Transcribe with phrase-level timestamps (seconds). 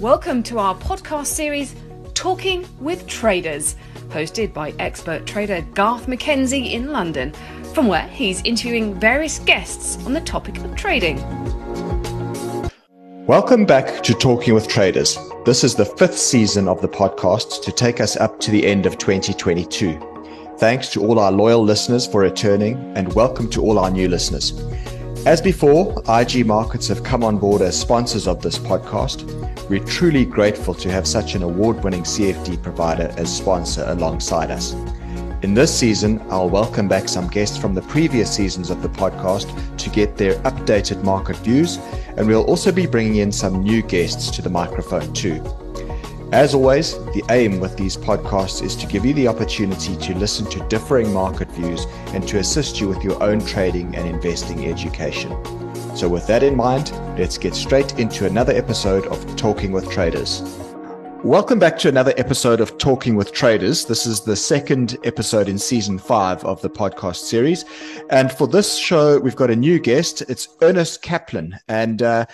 [0.00, 1.76] Welcome to our podcast series,
[2.14, 3.76] Talking with Traders,
[4.08, 7.34] hosted by expert trader Garth McKenzie in London,
[7.74, 11.18] from where he's interviewing various guests on the topic of trading.
[13.26, 15.18] Welcome back to Talking with Traders.
[15.44, 18.86] This is the fifth season of the podcast to take us up to the end
[18.86, 20.00] of 2022.
[20.56, 24.58] Thanks to all our loyal listeners for returning, and welcome to all our new listeners.
[25.26, 29.39] As before, IG Markets have come on board as sponsors of this podcast.
[29.70, 34.72] We're truly grateful to have such an award winning CFD provider as sponsor alongside us.
[35.44, 39.46] In this season, I'll welcome back some guests from the previous seasons of the podcast
[39.76, 41.76] to get their updated market views,
[42.16, 45.40] and we'll also be bringing in some new guests to the microphone too.
[46.32, 50.46] As always, the aim with these podcasts is to give you the opportunity to listen
[50.46, 55.30] to differing market views and to assist you with your own trading and investing education.
[55.94, 60.40] So, with that in mind, let's get straight into another episode of Talking with Traders.
[61.24, 63.84] Welcome back to another episode of Talking with Traders.
[63.84, 67.64] This is the second episode in season five of the podcast series.
[68.08, 70.22] And for this show, we've got a new guest.
[70.22, 71.58] It's Ernest Kaplan.
[71.68, 72.26] And uh,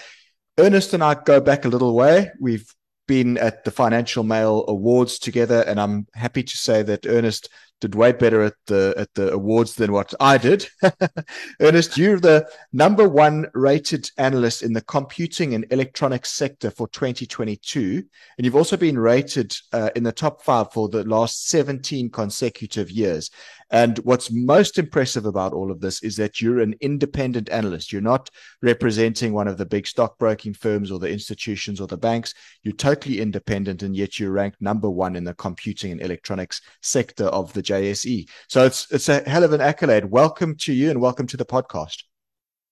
[0.58, 2.30] Ernest and I go back a little way.
[2.38, 2.72] We've
[3.08, 7.48] been at the Financial Mail Awards together, and I'm happy to say that Ernest
[7.80, 10.66] did way better at the at the awards than what I did.
[11.60, 18.02] Ernest, you're the number one rated analyst in the computing and electronics sector for 2022,
[18.38, 22.91] and you've also been rated uh, in the top five for the last 17 consecutive
[22.91, 23.30] years.
[23.70, 27.92] And what's most impressive about all of this is that you're an independent analyst.
[27.92, 28.31] You're not
[28.62, 32.33] representing one of the big stockbroking firms or the institutions or the banks.
[32.62, 37.25] You're totally independent, and yet you're ranked number one in the computing and electronics sector
[37.27, 38.28] of the JSE.
[38.48, 40.05] So it's it's a hell of an accolade.
[40.05, 42.05] Welcome to you, and welcome to the podcast.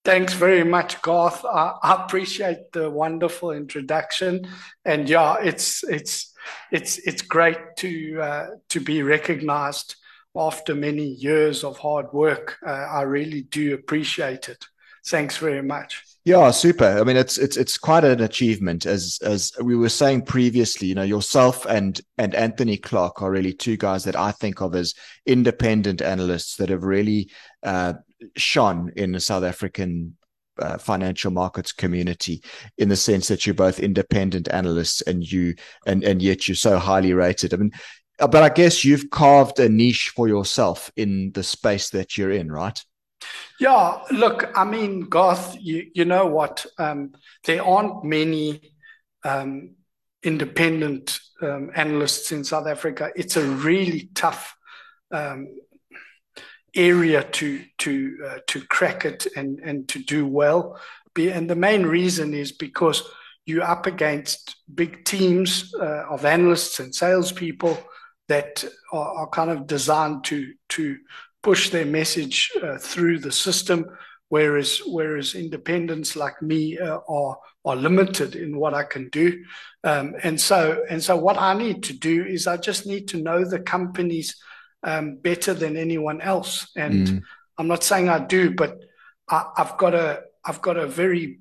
[0.05, 1.43] Thanks very much, Garth.
[1.43, 4.47] I, appreciate the wonderful introduction,
[4.85, 6.31] and yeah, it's it's
[6.71, 9.95] it's it's great to uh, to be recognised
[10.35, 12.57] after many years of hard work.
[12.65, 14.65] Uh, I really do appreciate it.
[15.07, 16.03] Thanks very much.
[16.25, 16.85] Yeah, super.
[16.85, 20.87] I mean, it's it's it's quite an achievement, as as we were saying previously.
[20.87, 24.73] You know, yourself and and Anthony Clark are really two guys that I think of
[24.73, 24.95] as
[25.27, 27.29] independent analysts that have really
[27.61, 27.93] uh,
[28.35, 30.17] shone in the South African
[30.59, 32.41] uh, financial markets community
[32.77, 35.53] in the sense that you're both independent analysts and you
[35.85, 37.53] and and yet you're so highly rated.
[37.53, 37.71] I mean,
[38.17, 42.51] but I guess you've carved a niche for yourself in the space that you're in,
[42.51, 42.79] right?
[43.59, 46.65] Yeah, look, I mean, Garth, you, you know what?
[46.77, 47.13] Um,
[47.45, 48.73] there aren't many
[49.23, 49.75] um,
[50.23, 53.11] independent um, analysts in South Africa.
[53.15, 54.55] It's a really tough
[55.11, 55.47] um,
[56.75, 60.79] area to to uh, to crack it and and to do well.
[61.17, 63.01] And the main reason is because
[63.45, 67.77] you're up against big teams uh, of analysts and salespeople
[68.27, 70.97] that are, are kind of designed to to
[71.43, 73.85] push their message uh, through the system,
[74.29, 79.43] whereas whereas independents like me uh, are are limited in what I can do,
[79.83, 83.21] um, and so and so what I need to do is I just need to
[83.21, 84.35] know the companies
[84.83, 87.21] um, better than anyone else, and mm.
[87.57, 88.79] I'm not saying I do, but
[89.29, 91.39] I, I've got a I've got a very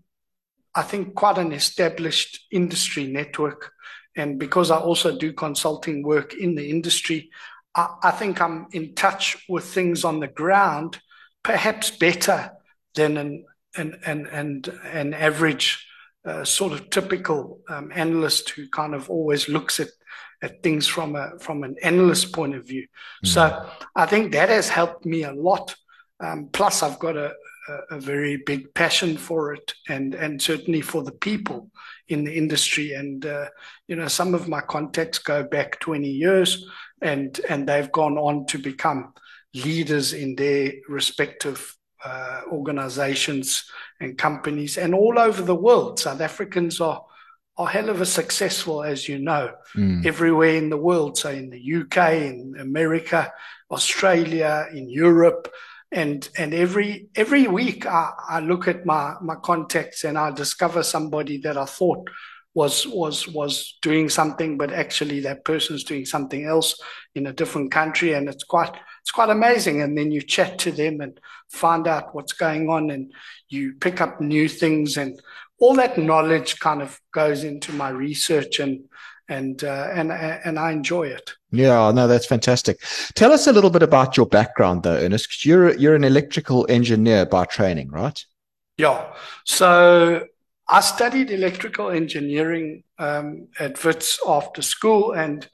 [0.74, 3.70] I think quite an established industry network
[4.16, 7.30] and because I also do consulting work in the industry,
[7.74, 11.00] I, I think I'm in touch with things on the ground,
[11.42, 12.52] perhaps better
[12.94, 13.44] than an
[13.76, 15.86] an an, an, an average
[16.24, 19.88] uh, sort of typical um, analyst who kind of always looks at
[20.42, 22.86] at things from a from an analyst point of view.
[23.24, 23.28] Mm.
[23.28, 25.74] So I think that has helped me a lot.
[26.20, 27.34] Um, plus, I've got a,
[27.68, 31.70] a, a, very big passion for it, and and certainly for the people
[32.08, 32.92] in the industry.
[32.92, 33.48] And uh,
[33.88, 36.66] you know, some of my contacts go back 20 years,
[37.00, 39.14] and and they've gone on to become
[39.54, 43.64] leaders in their respective uh, organizations
[44.00, 45.98] and companies, and all over the world.
[45.98, 47.04] South Africans are
[47.56, 50.04] are hell of a successful, as you know, mm.
[50.04, 51.16] everywhere in the world.
[51.16, 53.32] So in the UK, in America,
[53.70, 55.52] Australia, in Europe
[55.94, 60.82] and and every every week I, I look at my my contacts and I discover
[60.82, 62.10] somebody that I thought
[62.52, 66.80] was was was doing something, but actually that person's doing something else
[67.14, 69.82] in a different country, and it's quite it's quite amazing.
[69.82, 71.18] And then you chat to them and
[71.50, 73.12] find out what's going on, and
[73.48, 75.20] you pick up new things, and
[75.60, 78.84] all that knowledge kind of goes into my research and
[79.28, 81.32] and uh, and and I enjoy it.
[81.50, 82.80] Yeah, no, that's fantastic.
[83.14, 85.44] Tell us a little bit about your background, though, Ernest.
[85.44, 88.22] You're you're an electrical engineer by training, right?
[88.76, 89.12] Yeah.
[89.44, 90.26] So
[90.68, 95.48] I studied electrical engineering um, at Wits after school, and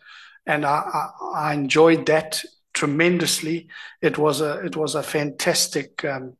[0.46, 3.68] and I, I, I, enjoyed that tremendously.
[4.00, 6.36] It was a it was a fantastic um,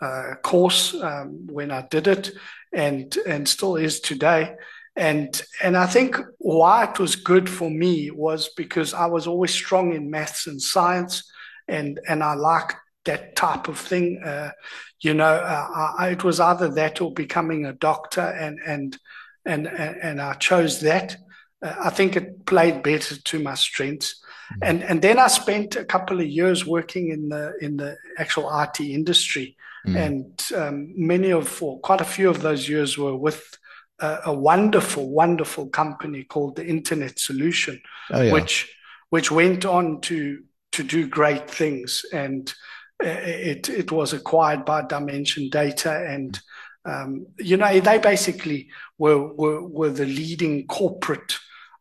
[0.00, 2.32] uh, course um, when I did it,
[2.72, 4.54] and and still is today.
[4.96, 9.52] And and I think why it was good for me was because I was always
[9.52, 11.30] strong in maths and science,
[11.66, 14.22] and and I liked that type of thing.
[14.24, 14.52] Uh,
[15.00, 18.96] you know, uh, I, it was either that or becoming a doctor, and and
[19.44, 21.16] and and I chose that.
[21.60, 24.22] Uh, I think it played better to my strengths.
[24.52, 24.62] Mm-hmm.
[24.62, 28.48] And and then I spent a couple of years working in the in the actual
[28.60, 29.56] IT industry,
[29.86, 29.96] mm-hmm.
[29.96, 33.58] and um, many of or quite a few of those years were with
[34.00, 37.80] a, a wonderful, wonderful company called the Internet Solution,
[38.10, 38.32] oh, yeah.
[38.32, 38.74] which
[39.10, 40.42] which went on to
[40.72, 42.52] to do great things and
[43.00, 46.40] it it was acquired by Dimension Data, and
[46.84, 48.68] um, you know they basically
[48.98, 51.38] were were, were the leading corporate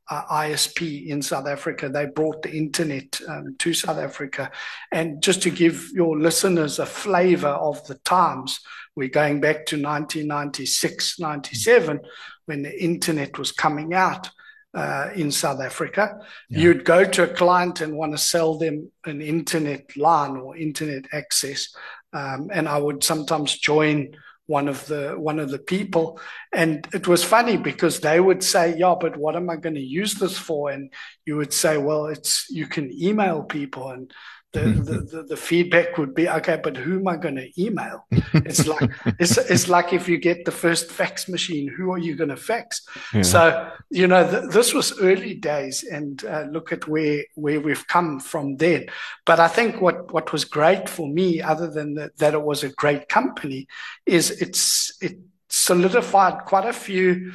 [0.10, 1.90] uh, ISP in South Africa.
[1.90, 4.52] They brought the internet um, to South Africa,
[4.92, 8.60] and just to give your listeners a flavour of the times,
[8.96, 12.00] we're going back to 1996, 97,
[12.46, 14.30] when the internet was coming out
[14.74, 16.20] uh, in South Africa.
[16.50, 16.60] Yeah.
[16.60, 21.06] You'd go to a client and want to sell them an internet line or internet
[21.14, 21.74] access,
[22.12, 24.16] um, and I would sometimes join
[24.48, 26.20] one of the one of the people.
[26.54, 29.82] And it was funny because they would say yeah but what am i going to
[29.82, 30.70] use this for?
[30.70, 30.92] And
[31.26, 33.90] you would say well it's you can email people.
[33.90, 34.12] And
[34.54, 38.06] the, the, the, the, feedback would be okay but who am i going to email?
[38.34, 38.90] It's like
[39.20, 42.38] it's, it's like if you get the first fax machine who are you going to
[42.38, 42.88] fax?
[43.14, 43.24] Yeah.
[43.24, 47.88] so you know th- this was early days and uh, look at where where we've
[47.88, 48.88] come from then.
[49.26, 52.64] But i think what what was great for me other than that, that it was
[52.64, 53.68] a great company
[54.06, 55.18] is it's it
[55.50, 57.32] solidified quite a few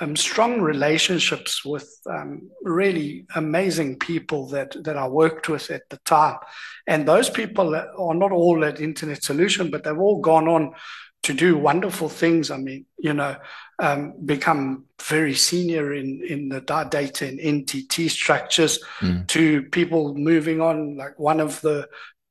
[0.00, 5.98] um, strong relationships with um, really amazing people that that I worked with at the
[5.98, 6.38] time,
[6.86, 10.74] and those people are not all at Internet Solution, but they've all gone on
[11.22, 12.50] to do wonderful things.
[12.50, 13.36] I mean, you know,
[13.78, 18.82] um, become very senior in in the data and NTT structures.
[19.00, 19.26] Mm.
[19.28, 21.88] To people moving on, like one of the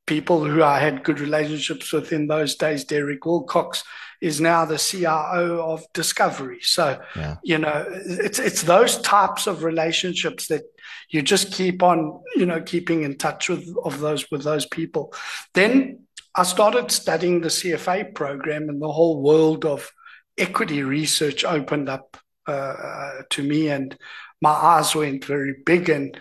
[0.07, 3.83] people who I had good relationships with in those days, Derek Wilcox
[4.21, 6.59] is now the CRO of Discovery.
[6.61, 7.37] So, yeah.
[7.43, 10.63] you know, it's it's those types of relationships that
[11.09, 15.13] you just keep on, you know, keeping in touch with of those with those people.
[15.53, 16.03] Then
[16.35, 19.91] I started studying the CFA program, and the whole world of
[20.37, 23.97] equity research opened up uh, to me, and
[24.41, 26.19] my eyes went very big and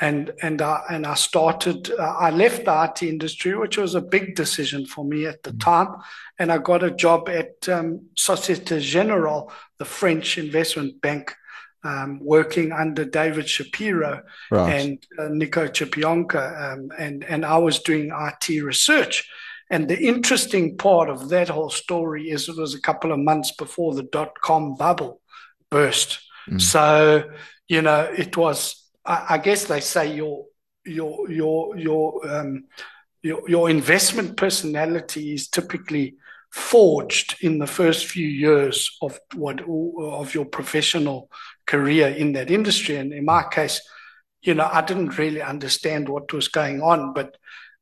[0.00, 1.90] and and I, and I started.
[1.90, 5.50] Uh, I left the IT industry, which was a big decision for me at the
[5.50, 5.60] mm.
[5.60, 5.96] time,
[6.38, 11.34] and I got a job at um, Societe Generale, the French investment bank,
[11.84, 14.72] um, working under David Shapiro right.
[14.72, 19.28] and uh, Nico Chipionka, um, and and I was doing IT research.
[19.72, 23.52] And the interesting part of that whole story is it was a couple of months
[23.52, 25.20] before the dot com bubble
[25.70, 26.20] burst.
[26.48, 26.60] Mm.
[26.60, 27.30] So
[27.68, 30.46] you know it was I, I guess they say your
[30.84, 32.64] your your your um,
[33.22, 36.16] your your investment personality is typically
[36.50, 41.30] forged in the first few years of what of your professional
[41.66, 42.96] career in that industry.
[42.96, 43.80] And in my case,
[44.42, 47.36] you know, I didn't really understand what was going on, but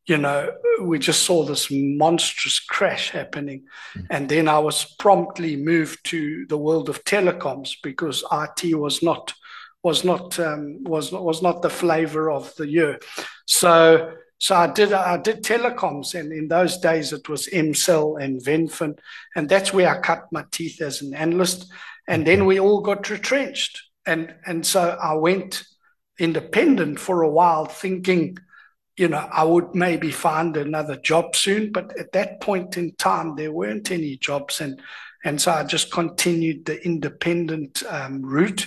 [0.06, 0.50] you know,
[0.80, 3.64] we just saw this monstrous crash happening.
[3.94, 4.06] Mm.
[4.10, 9.34] And then I was promptly moved to the world of telecoms because IT was not
[9.88, 13.00] was not um, was was not the flavor of the year.
[13.46, 18.44] So so I did I did telecoms, and in those days it was MCell and
[18.44, 18.98] Venfin,
[19.34, 21.72] and that's where I cut my teeth as an analyst.
[22.06, 23.74] And then we all got retrenched,
[24.06, 25.64] and and so I went
[26.18, 28.36] independent for a while, thinking,
[28.96, 31.72] you know, I would maybe find another job soon.
[31.72, 34.82] But at that point in time, there weren't any jobs, and
[35.24, 38.66] and so I just continued the independent um, route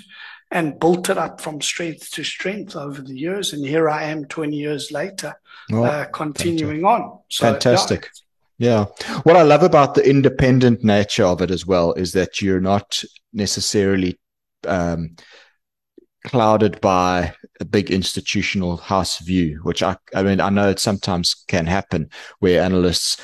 [0.52, 3.54] and built it up from strength to strength over the years.
[3.54, 5.34] And here I am 20 years later,
[5.72, 7.04] oh, uh, continuing fantastic.
[7.04, 7.20] on.
[7.30, 8.10] So, fantastic.
[8.58, 8.86] Yeah.
[9.00, 9.20] yeah.
[9.20, 13.02] What I love about the independent nature of it as well is that you're not
[13.34, 14.20] necessarily
[14.68, 15.16] um,
[16.26, 21.34] clouded by a big institutional house view, which I, I mean, I know it sometimes
[21.48, 23.18] can happen where analysts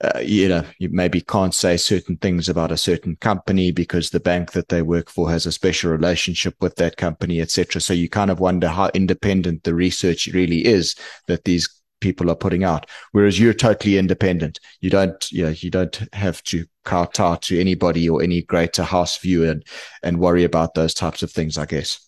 [0.00, 4.20] uh, you know, you maybe can't say certain things about a certain company because the
[4.20, 7.80] bank that they work for has a special relationship with that company, etc.
[7.80, 10.96] So you kind of wonder how independent the research really is
[11.28, 11.68] that these
[12.00, 12.90] people are putting out.
[13.12, 14.58] Whereas you're totally independent.
[14.80, 19.16] You don't, you know, you don't have to kowtow to anybody or any greater house
[19.18, 19.64] view and,
[20.02, 22.00] and worry about those types of things, I guess.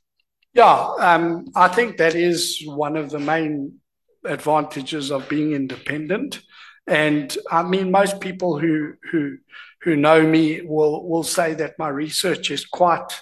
[0.53, 3.79] Yeah, um, I think that is one of the main
[4.25, 6.41] advantages of being independent.
[6.87, 9.39] And I mean, most people who who
[9.83, 13.21] who know me will will say that my research is quite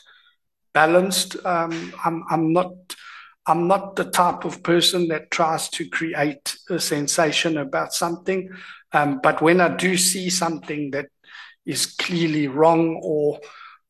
[0.72, 1.36] balanced.
[1.46, 2.74] Um, I'm I'm not
[3.46, 8.50] I'm not the type of person that tries to create a sensation about something.
[8.92, 11.08] Um, but when I do see something that
[11.66, 13.40] is clearly wrong or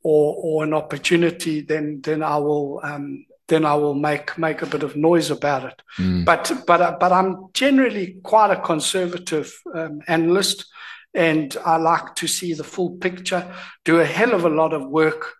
[0.02, 4.66] or or an opportunity, then then I will um, then I will make make a
[4.66, 5.82] bit of noise about it.
[5.98, 6.24] Mm.
[6.24, 10.66] But but but I'm generally quite a conservative um, analyst,
[11.14, 13.54] and I like to see the full picture.
[13.84, 15.34] Do a hell of a lot of work,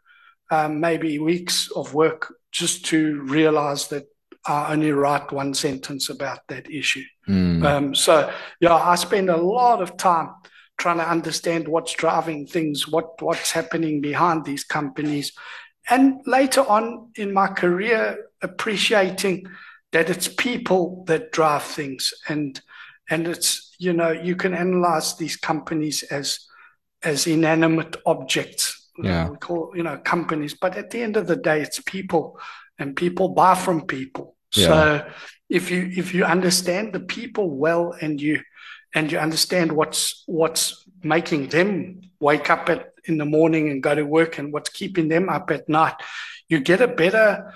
[0.50, 4.04] um, maybe weeks of work, just to realize that
[4.46, 7.04] I only write one sentence about that issue.
[7.26, 7.64] Mm.
[7.64, 8.30] Um, so
[8.60, 10.30] yeah, I spend a lot of time
[10.76, 15.32] trying to understand what's driving things, what what's happening behind these companies
[15.90, 19.46] and later on in my career, appreciating
[19.92, 22.12] that it's people that drive things.
[22.28, 22.60] And
[23.10, 26.40] and it's you know you can analyze these companies as
[27.02, 29.28] as inanimate objects yeah.
[29.28, 30.54] we call you know companies.
[30.54, 32.38] But at the end of the day it's people
[32.78, 34.36] and people buy from people.
[34.54, 34.66] Yeah.
[34.66, 35.10] so
[35.48, 38.40] if you if you understand the people well and you
[38.94, 43.94] and you understand what's what's making them wake up at in the morning and go
[43.94, 45.94] to work and what's keeping them up at night,
[46.48, 47.52] you get a better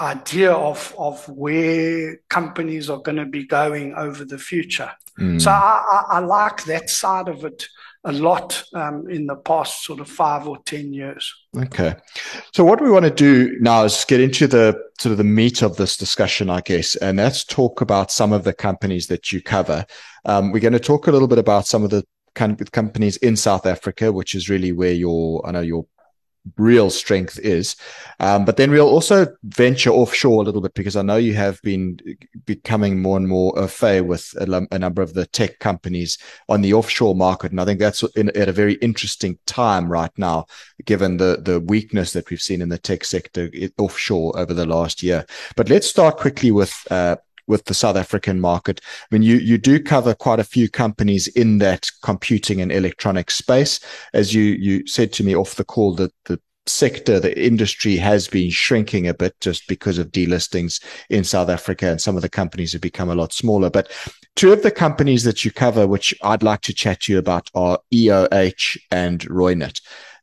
[0.00, 4.90] idea of of where companies are going to be going over the future.
[5.18, 5.40] Mm.
[5.40, 7.66] So I, I, I, like that side of it
[8.04, 11.32] a lot um, in the past sort of five or ten years.
[11.56, 11.94] Okay,
[12.54, 15.62] so what we want to do now is get into the sort of the meat
[15.62, 19.42] of this discussion, I guess, and that's talk about some of the companies that you
[19.42, 19.84] cover.
[20.24, 22.04] Um, we're going to talk a little bit about some of the
[22.38, 25.86] with companies in South Africa, which is really where your I know your
[26.56, 27.76] real strength is.
[28.18, 31.60] Um, but then we'll also venture offshore a little bit because I know you have
[31.62, 31.98] been
[32.46, 36.18] becoming more and more affair with a, a number of the tech companies
[36.48, 40.12] on the offshore market, and I think that's in, at a very interesting time right
[40.16, 40.46] now,
[40.84, 45.02] given the the weakness that we've seen in the tech sector offshore over the last
[45.02, 45.26] year.
[45.56, 47.16] But let's start quickly with uh,
[47.50, 48.80] with the South African market.
[48.84, 53.30] I mean, you you do cover quite a few companies in that computing and electronic
[53.30, 53.80] space.
[54.14, 58.28] As you you said to me off the call that the sector, the industry has
[58.28, 62.28] been shrinking a bit just because of delistings in South Africa, and some of the
[62.28, 63.70] companies have become a lot smaller.
[63.70, 63.90] But
[64.36, 67.50] two of the companies that you cover, which I'd like to chat to you about,
[67.54, 69.80] are EOH and Reunert.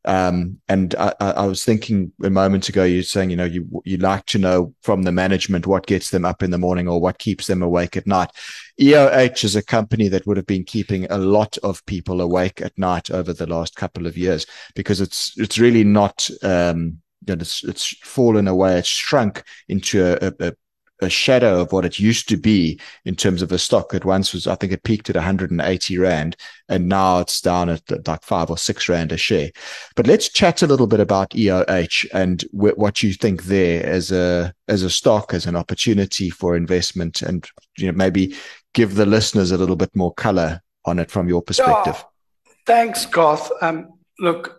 [0.07, 3.97] Um, and I, I, was thinking a moment ago, you're saying, you know, you you
[3.97, 7.19] like to know from the management what gets them up in the morning or what
[7.19, 8.31] keeps them awake at night.
[8.79, 12.77] EOH is a company that would have been keeping a lot of people awake at
[12.77, 14.45] night over the last couple of years
[14.75, 16.29] because it's it's really not.
[16.41, 18.77] Um, it's, it's fallen away.
[18.77, 20.53] It's shrunk into a, a,
[21.01, 23.93] a shadow of what it used to be in terms of a stock.
[23.93, 26.35] It once was, I think it peaked at 180 Rand
[26.69, 29.51] and now it's down at like five or six Rand a share.
[29.95, 34.11] But let's chat a little bit about EOH and wh- what you think there as
[34.11, 38.35] a, as a stock, as an opportunity for investment and, you know, maybe
[38.73, 41.95] give the listeners a little bit more color on it from your perspective.
[41.95, 42.53] Yeah.
[42.65, 43.51] Thanks, Garth.
[43.61, 44.57] Um, look,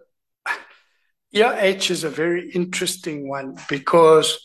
[1.34, 4.38] EOH is a very interesting one because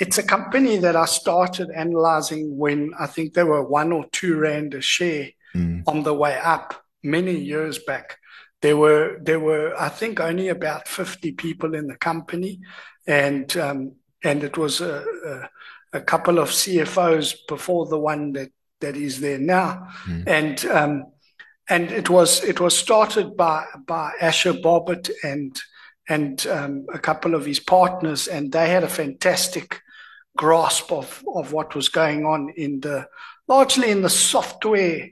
[0.00, 4.38] it's a company that I started analyzing when I think they were one or two
[4.38, 5.82] rand a share mm.
[5.86, 8.16] on the way up many years back.
[8.62, 12.60] There were there were I think only about fifty people in the company,
[13.06, 13.92] and um,
[14.24, 15.04] and it was a,
[15.92, 20.24] a, a, couple of CFOs before the one that that is there now, mm.
[20.26, 21.04] and um,
[21.68, 25.58] and it was it was started by by Asher Bohbot and
[26.08, 29.80] and um, a couple of his partners, and they had a fantastic
[30.36, 33.08] grasp of, of what was going on in the
[33.48, 35.08] largely in the software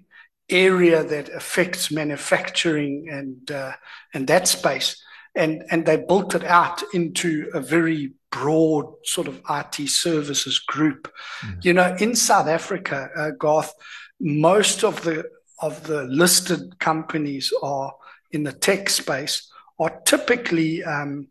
[0.48, 3.72] area that affects manufacturing and uh,
[4.14, 5.02] and that space
[5.34, 11.12] and and they built it out into a very broad sort of IT services group
[11.40, 11.58] mm-hmm.
[11.62, 13.72] you know in South Africa uh, Garth
[14.20, 15.24] most of the
[15.60, 17.92] of the listed companies are
[18.30, 21.28] in the tech space are typically um,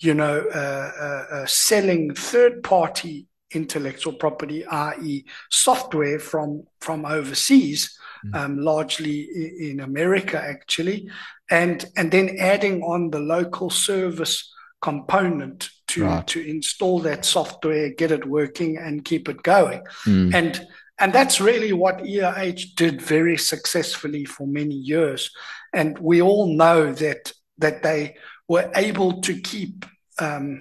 [0.00, 7.98] you know, uh, uh, uh, selling third party intellectual property, i.e., software from, from overseas,
[8.24, 8.34] mm.
[8.34, 9.22] um, largely
[9.70, 11.10] in America, actually,
[11.50, 16.26] and, and then adding on the local service component to, right.
[16.28, 19.82] to install that software, get it working, and keep it going.
[20.06, 20.34] Mm.
[20.34, 20.66] And
[21.00, 25.30] and that's really what EOH did very successfully for many years.
[25.72, 28.16] And we all know that that they
[28.50, 29.86] were able to keep
[30.18, 30.60] um,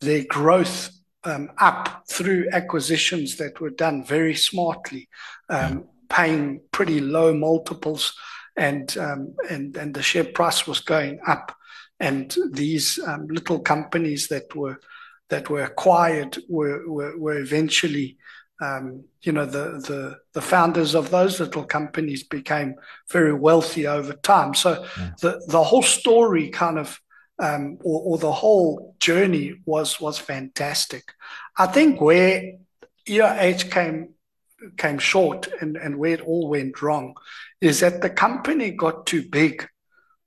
[0.00, 0.90] their growth
[1.24, 5.08] um, up through acquisitions that were done very smartly,
[5.48, 8.14] um, paying pretty low multiples,
[8.56, 11.50] and um, and and the share price was going up,
[11.98, 14.78] and these um, little companies that were
[15.28, 18.16] that were acquired were were, were eventually
[18.60, 22.76] um, you know, the, the, the founders of those little companies became
[23.10, 24.54] very wealthy over time.
[24.54, 24.86] So
[25.20, 27.00] the, the whole story kind of,
[27.38, 31.12] um, or, or, the whole journey was, was fantastic.
[31.58, 32.52] I think where
[33.08, 34.10] EOH came,
[34.76, 37.14] came short and, and where it all went wrong
[37.60, 39.66] is that the company got too big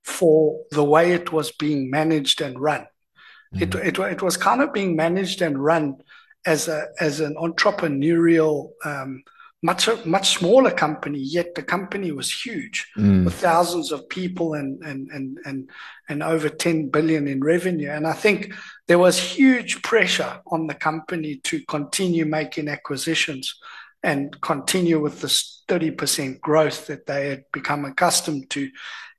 [0.03, 2.87] for the way it was being managed and run.
[3.55, 3.63] Mm-hmm.
[3.63, 5.97] It, it, it was kind of being managed and run
[6.45, 9.23] as a as an entrepreneurial um,
[9.63, 13.25] much much smaller company yet the company was huge mm.
[13.25, 15.69] with thousands of people and and and and
[16.09, 18.53] and over 10 billion in revenue and i think
[18.87, 23.55] there was huge pressure on the company to continue making acquisitions
[24.03, 28.69] and continue with this 30% growth that they had become accustomed to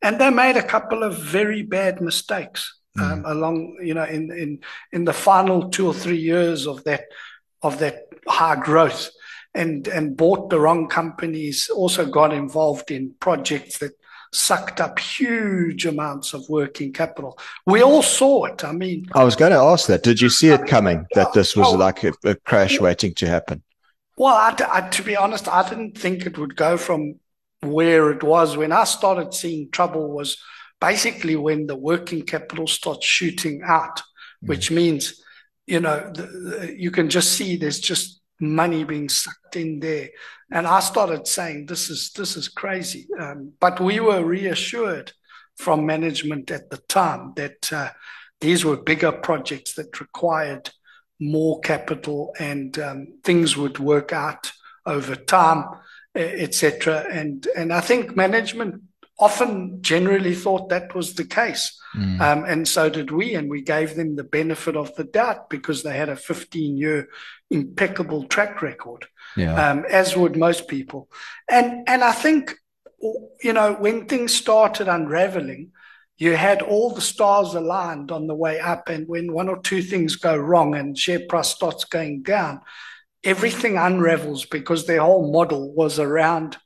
[0.02, 3.30] and they made a couple of very bad mistakes um, mm.
[3.30, 4.60] along, you know, in, in,
[4.92, 7.04] in the final two or three years of that,
[7.62, 9.10] of that high growth
[9.54, 13.92] and, and bought the wrong companies, also got involved in projects that
[14.32, 17.38] sucked up huge amounts of working capital.
[17.66, 18.64] We all saw it.
[18.64, 20.02] I mean, I was going to ask that.
[20.02, 23.62] Did you see it coming that this was like a, a crash waiting to happen?
[24.16, 27.20] Well, I, I, to be honest, I didn't think it would go from
[27.60, 30.36] where it was when I started seeing trouble was
[30.80, 34.48] basically when the working capital starts shooting out, mm.
[34.48, 35.22] which means,
[35.66, 40.10] you know, the, the, you can just see there's just money being sucked in there.
[40.50, 43.08] And I started saying, this is, this is crazy.
[43.18, 45.12] Um, but we were reassured
[45.56, 47.90] from management at the time that uh,
[48.40, 50.70] these were bigger projects that required
[51.20, 54.52] more capital and um, things would work out
[54.86, 55.64] over time,
[56.14, 57.04] etc.
[57.10, 58.82] And and I think management
[59.18, 61.76] often generally thought that was the case.
[61.96, 62.20] Mm.
[62.20, 63.34] Um, and so did we.
[63.34, 67.08] And we gave them the benefit of the doubt because they had a 15 year
[67.50, 69.06] impeccable track record,
[69.36, 69.70] yeah.
[69.70, 71.08] um, as would most people.
[71.50, 72.54] And, and I think,
[73.42, 75.72] you know, when things started unraveling,
[76.16, 78.88] you had all the stars aligned on the way up.
[78.88, 82.60] And when one or two things go wrong and share price starts going down,
[83.22, 86.56] everything unravels because their whole model was around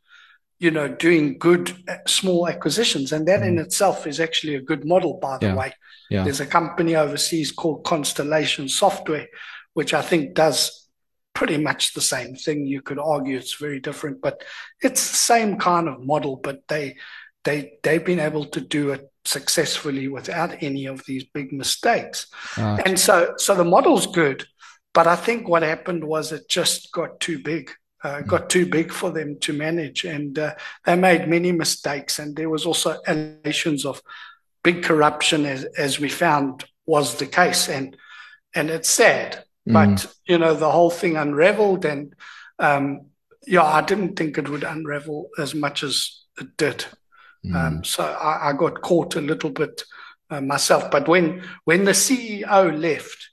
[0.62, 3.10] you know, doing good uh, small acquisitions.
[3.10, 3.48] And that mm.
[3.48, 5.56] in itself is actually a good model, by the yeah.
[5.56, 5.72] way.
[6.08, 6.22] Yeah.
[6.22, 9.26] There's a company overseas called Constellation Software,
[9.74, 10.88] which I think does
[11.34, 12.66] pretty much the same thing.
[12.66, 14.42] You could argue it's very different, but
[14.80, 16.96] it's the same kind of model, but they
[17.44, 22.26] they they've been able to do it successfully without any of these big mistakes.
[22.84, 24.46] And so so the model's good,
[24.92, 27.70] but I think what happened was it just got too big
[28.04, 30.54] uh, got too big for them to manage, and uh,
[30.84, 32.18] they made many mistakes.
[32.18, 34.02] And there was also allegations of
[34.64, 37.96] big corruption, as, as we found was the case, and
[38.54, 39.44] and it's sad.
[39.68, 39.72] Mm.
[39.72, 42.14] But you know, the whole thing unraveled, and
[42.58, 43.06] um,
[43.46, 46.84] yeah, I didn't think it would unravel as much as it did.
[47.44, 47.54] Mm.
[47.54, 49.82] Um, so I, I, got caught a little bit
[50.30, 50.90] uh, myself.
[50.90, 53.30] But when when the CEO left,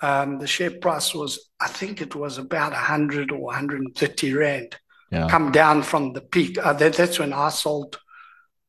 [0.00, 4.76] um, the share price was, I think it was about 100 or 130 Rand,
[5.10, 5.28] yeah.
[5.28, 6.56] come down from the peak.
[6.58, 7.98] Uh, that, that's when I sold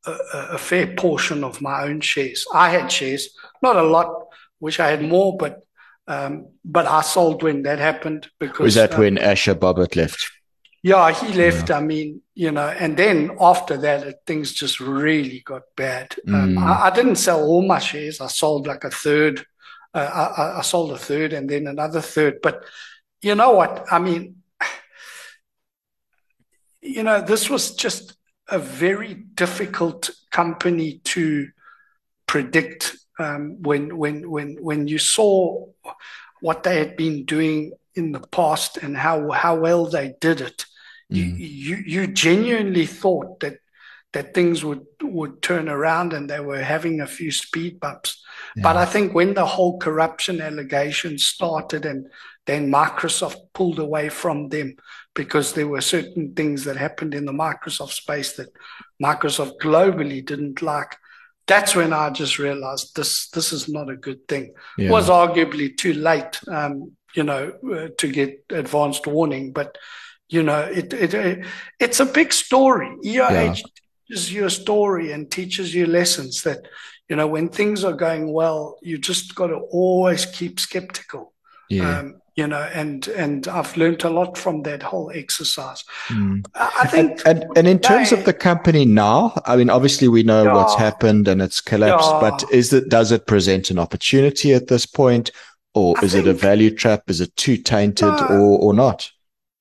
[0.05, 2.45] a, a, fair portion of my own shares.
[2.53, 3.29] I had shares,
[3.61, 4.27] not a lot,
[4.59, 5.65] wish I had more, but
[6.09, 8.59] um, but I sold when that happened because.
[8.59, 10.29] Was that um, when Asher Bohbot left?
[10.83, 11.69] Yeah, he left.
[11.69, 11.77] Yeah.
[11.77, 16.15] I mean, you know, and then after that, it, things just really got bad.
[16.27, 16.63] Um, mm.
[16.63, 18.21] I, I, didn't sell all my shares.
[18.21, 19.45] I sold like a third
[19.93, 19.99] uh,
[20.37, 22.41] I, I sold a third and then another third.
[22.41, 22.63] But
[23.21, 23.85] you know what?
[23.91, 24.37] I mean,
[26.81, 28.15] you know, this was just
[28.47, 31.49] a very difficult company to
[32.27, 35.65] predict um, when when when when you saw
[36.41, 40.65] what they had been doing in the past and how how well they did it.
[41.11, 41.37] Mm.
[41.39, 43.59] You, you genuinely thought that
[44.13, 48.23] that things would would turn around and they were having a few speed bumps.
[48.55, 48.63] Yeah.
[48.63, 52.07] But I think when the whole corruption allegations started and
[52.45, 54.75] then Microsoft pulled away from them
[55.13, 58.49] because there were certain things that happened in the Microsoft space that
[59.01, 60.95] Microsoft globally didn't like.
[61.49, 64.53] That's when I just realized this this is not a good thing.
[64.77, 64.91] Yeah.
[64.91, 66.73] Was arguably too late, um,
[67.17, 67.43] you know,
[67.75, 69.77] uh, to get advanced warning, but
[70.31, 71.45] You know, it, it, it
[71.79, 72.89] it's a big story.
[73.03, 73.55] EOH yeah.
[74.07, 76.59] teaches you a story and teaches you lessons that,
[77.09, 81.33] you know, when things are going well, you just got to always keep skeptical.
[81.69, 81.99] Yeah.
[81.99, 85.83] Um, you know, and and I've learned a lot from that whole exercise.
[86.07, 86.45] Mm.
[86.55, 90.23] I think, and, and, and in terms of the company now, I mean, obviously we
[90.23, 92.19] know yeah, what's happened and it's collapsed, yeah.
[92.21, 95.31] but is it does it present an opportunity at this point,
[95.73, 97.09] or I is think, it a value trap?
[97.09, 99.11] Is it too tainted, uh, or or not?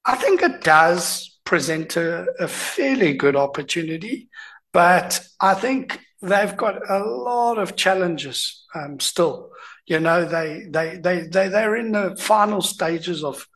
[0.05, 4.29] I think it does present a, a fairly good opportunity,
[4.73, 9.51] but I think they've got a lot of challenges um, still.
[9.89, 13.47] You know, they, they, they, they, they're in the final stages of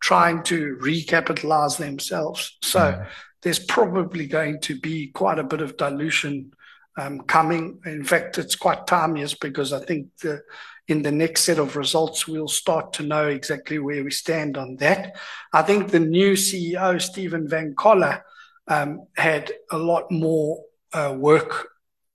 [0.00, 2.58] trying to recapitalize themselves.
[2.62, 3.06] So mm.
[3.42, 6.52] there's probably going to be quite a bit of dilution
[6.98, 7.80] um, coming.
[7.86, 10.42] In fact, it's quite timeless because I think the,
[10.88, 14.76] in the next set of results, we'll start to know exactly where we stand on
[14.76, 15.16] that.
[15.52, 18.22] I think the new CEO, Stephen Van Coller,
[18.68, 20.62] um, had a lot more
[20.92, 21.68] uh, work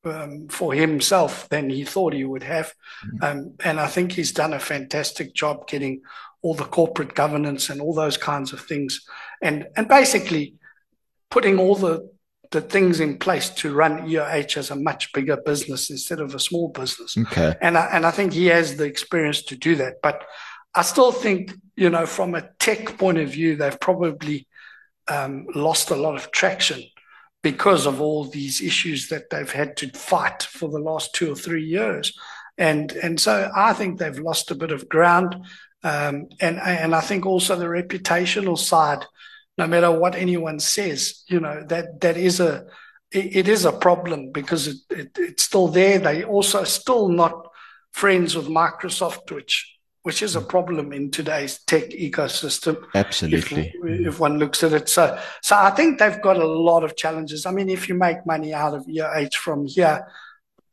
[0.05, 2.73] um, for himself than he thought he would have.
[3.05, 3.23] Mm-hmm.
[3.23, 6.01] Um, and I think he's done a fantastic job getting
[6.41, 9.01] all the corporate governance and all those kinds of things,
[9.41, 10.55] and and basically
[11.29, 12.09] putting all the
[12.51, 16.39] the things in place to run EOH as a much bigger business instead of a
[16.39, 17.17] small business.
[17.17, 17.55] Okay.
[17.59, 19.95] And I, and I think he has the experience to do that.
[20.01, 20.23] But
[20.73, 24.47] I still think, you know, from a tech point of view, they've probably
[25.07, 26.83] um, lost a lot of traction
[27.45, 31.35] because of all these issues that they've had to fight for the last two or
[31.35, 32.11] three years.
[32.57, 35.35] And, and so I think they've lost a bit of ground.
[35.83, 39.05] Um, and, and I think also the reputational side,
[39.59, 42.65] no matter what anyone says, you know, that, that is a,
[43.11, 45.99] it, it is a problem because it, it, it's still there.
[45.99, 47.47] They also still not
[47.91, 49.74] friends with Microsoft, which
[50.05, 52.77] which is a problem in today's tech ecosystem.
[52.93, 53.73] Absolutely.
[53.83, 54.87] If, if, one looks at it.
[54.87, 57.47] So, so I think they've got a lot of challenges.
[57.47, 60.07] I mean, if you make money out of EOH from here,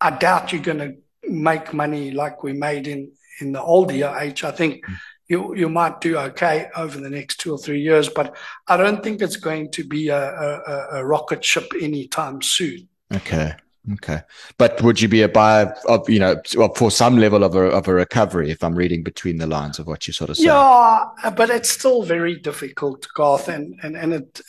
[0.02, 0.96] I doubt you're going to
[1.30, 4.44] make money like we made in, in the old EOH.
[4.44, 4.96] I think mm.
[5.28, 8.36] you, you might do okay over the next two or three years, but
[8.68, 12.86] I don't think it's going to be a, a, a rocket ship anytime soon.
[13.10, 13.54] Okay.
[13.94, 14.20] Okay,
[14.58, 16.40] but would you be a buyer of you know
[16.76, 19.88] for some level of a of a recovery if I'm reading between the lines of
[19.88, 20.44] what you sort of say?
[20.44, 24.40] Yeah, but it's still very difficult, Garth, and and and it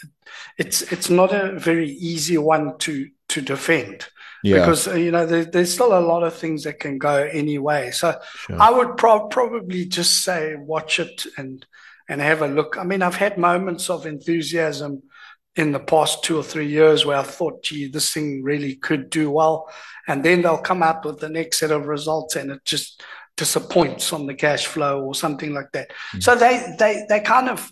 [0.59, 4.07] it's it's not a very easy one to to defend.
[4.43, 4.59] Yeah.
[4.59, 7.89] Because you know there, there's still a lot of things that can go any way.
[7.89, 8.61] So sure.
[8.61, 11.65] I would pro- probably just say watch it and
[12.07, 12.77] and have a look.
[12.77, 15.01] I mean, I've had moments of enthusiasm
[15.55, 19.09] in the past two or three years where I thought, gee, this thing really could
[19.09, 19.69] do well.
[20.07, 23.03] And then they'll come out with the next set of results and it just
[23.37, 25.89] disappoints on the cash flow or something like that.
[25.89, 26.19] Mm-hmm.
[26.21, 27.71] So they, they, they kind of,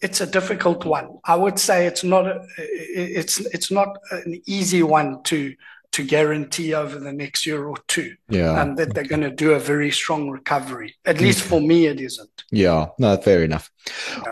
[0.00, 1.18] it's a difficult one.
[1.24, 5.54] I would say it's not, a, it's, it's not an easy one to,
[5.92, 8.60] to guarantee over the next year or two yeah.
[8.60, 10.96] um, that they're going to do a very strong recovery.
[11.04, 12.44] At least for me, it isn't.
[12.50, 13.70] Yeah, no, fair enough.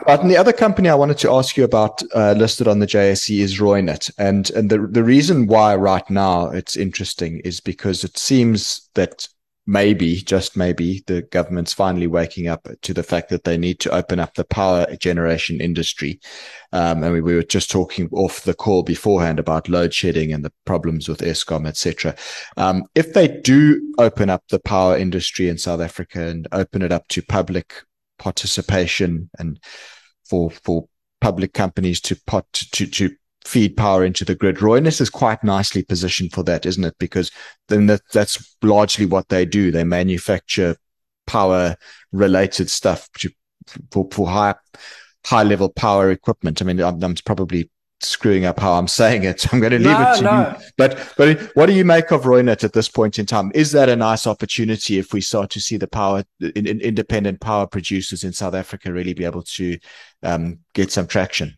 [0.07, 3.39] But the other company I wanted to ask you about uh, listed on the JSE
[3.39, 4.11] is Reunert.
[4.19, 9.29] And, and the, the reason why right now it's interesting is because it seems that
[9.71, 13.91] maybe, just maybe, the government's finally waking up to the fact that they need to
[13.95, 16.19] open up the power generation industry.
[16.73, 20.45] Um, and we, we, were just talking off the call beforehand about load shedding and
[20.45, 22.17] the problems with Eskom, etc.
[22.57, 26.91] Um, if they do open up the power industry in South Africa and open it
[26.91, 27.85] up to public
[28.19, 29.61] participation and
[30.29, 30.89] for for
[31.21, 33.11] public companies to pot to to
[33.45, 34.57] feed power into the grid.
[34.57, 36.95] Reunert is quite nicely positioned for that, isn't it?
[36.99, 37.31] Because
[37.69, 39.71] then that, that's largely what they do.
[39.71, 40.77] They manufacture
[41.27, 41.77] power
[42.13, 43.31] related stuff to,
[43.91, 44.55] for, for high,
[45.25, 46.61] high level power equipment.
[46.61, 47.71] I mean, I'm, I'm, probably
[48.03, 49.53] screwing up how I'm saying it.
[49.53, 50.57] I'm going to leave no, it to no.
[50.59, 50.67] you.
[50.77, 53.53] But, but what do you make of Reunert at this point in time?
[53.55, 57.41] Is that a nice opportunity if we start to see the power, in, in independent
[57.41, 59.79] power producers in South Africa really be able to
[60.23, 61.57] um, get some traction?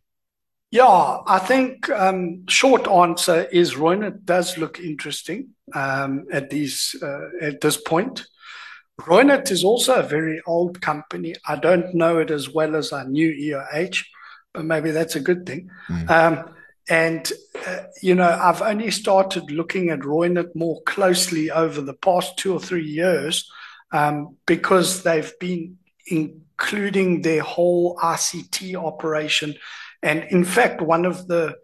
[0.73, 7.29] Yeah, I think um, short answer is Reunert does look interesting um, at these uh,
[7.43, 8.27] at this point.
[8.99, 11.35] Reunert is also a very old company.
[11.47, 14.03] I don't know it as well as I knew EOH,
[14.55, 15.69] but maybe that's a good thing.
[15.91, 16.11] Mm.
[16.11, 16.55] Um,
[16.89, 17.31] and
[17.67, 22.55] uh, you know, I've only started looking at Reunert more closely over the past two
[22.55, 23.47] or three years
[23.93, 29.55] um, because they've been including their whole RCT operation
[30.03, 31.55] and in fact, one of the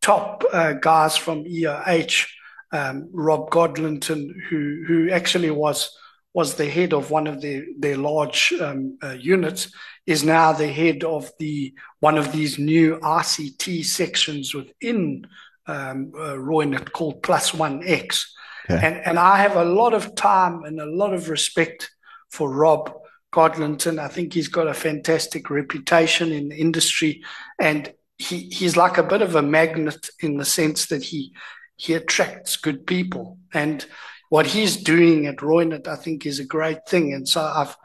[0.00, 2.26] top uh, guys from EOH,
[2.72, 5.96] um, Rob Godlonton, who who actually was
[6.32, 9.72] was the head of one of their their large um, uh, units
[10.06, 15.26] is now the head of the one of these new RCT sections within
[15.66, 18.32] um, uh, Reunert called Plus One X.
[18.70, 18.86] Okay.
[18.86, 21.90] And and I have a lot of time and a lot of respect
[22.30, 22.92] for Rob
[23.32, 23.98] Godlonton.
[23.98, 27.22] I think he's got a fantastic reputation in the industry,
[27.58, 31.32] and he he's like a bit of a magnet in the sense that he
[31.76, 33.86] he attracts good people and
[34.30, 37.12] what he's doing at Reunert, I think, is a great thing.
[37.12, 37.76] And so I've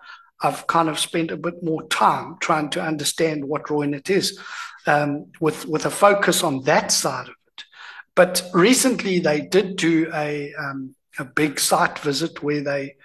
[0.41, 4.39] I've kind of spent a bit more time trying to understand what Reunert is,
[4.85, 7.63] um, with with a focus on that side of it.
[8.15, 12.95] But recently they did do a um, a big site visit where they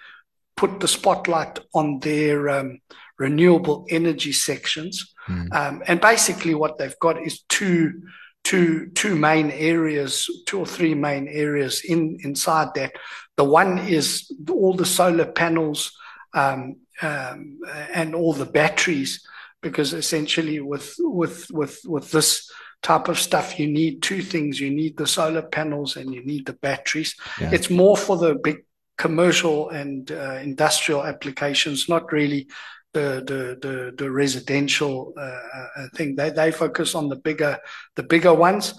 [0.55, 2.79] put the spotlight on their um,
[3.17, 5.81] renewable energy sections, mm.
[5.87, 8.01] and basically what they've got is two
[8.43, 12.93] two two main areas, two or three main areas in inside that.
[13.37, 15.91] The one is all the solar panels
[16.33, 17.59] um, um,
[17.93, 19.25] and all the batteries,
[19.61, 22.49] because essentially with with with with this
[22.81, 26.45] type of stuff, you need two things: you need the solar panels and you need
[26.45, 27.15] the batteries.
[27.39, 27.51] Yeah.
[27.53, 28.65] It's more for the big
[29.01, 32.47] commercial and uh, industrial applications, not really
[32.93, 36.15] the the residential uh, uh, thing.
[36.15, 37.57] They they focus on the bigger
[37.95, 38.75] the bigger ones,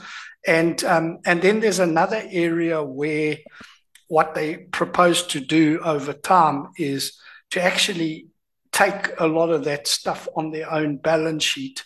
[0.47, 3.39] and um, and then there's another area where
[4.09, 7.19] what they propose to do over time is
[7.51, 8.27] to actually
[8.71, 11.85] take a lot of that stuff on their own balance sheet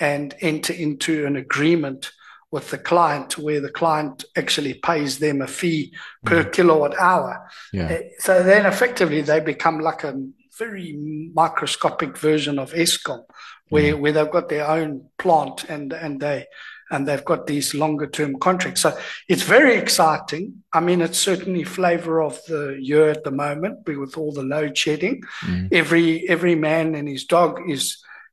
[0.00, 2.12] and enter into an agreement
[2.56, 5.92] with the client where the client actually pays them a fee
[6.24, 6.52] per mm.
[6.52, 7.46] kilowatt hour.
[7.70, 7.92] Yeah.
[7.92, 10.14] Uh, so then effectively they become like a
[10.58, 10.96] very
[11.34, 13.24] microscopic version of Eskom,
[13.68, 14.00] where, mm.
[14.00, 16.46] where they've got their own plant and, and they
[16.90, 18.80] and they've got these longer term contracts.
[18.80, 18.96] So
[19.28, 20.62] it's very exciting.
[20.72, 24.78] I mean, it's certainly flavor of the year at the moment with all the load
[24.78, 25.22] shedding.
[25.40, 25.68] Mm.
[25.72, 27.84] Every every man and his dog is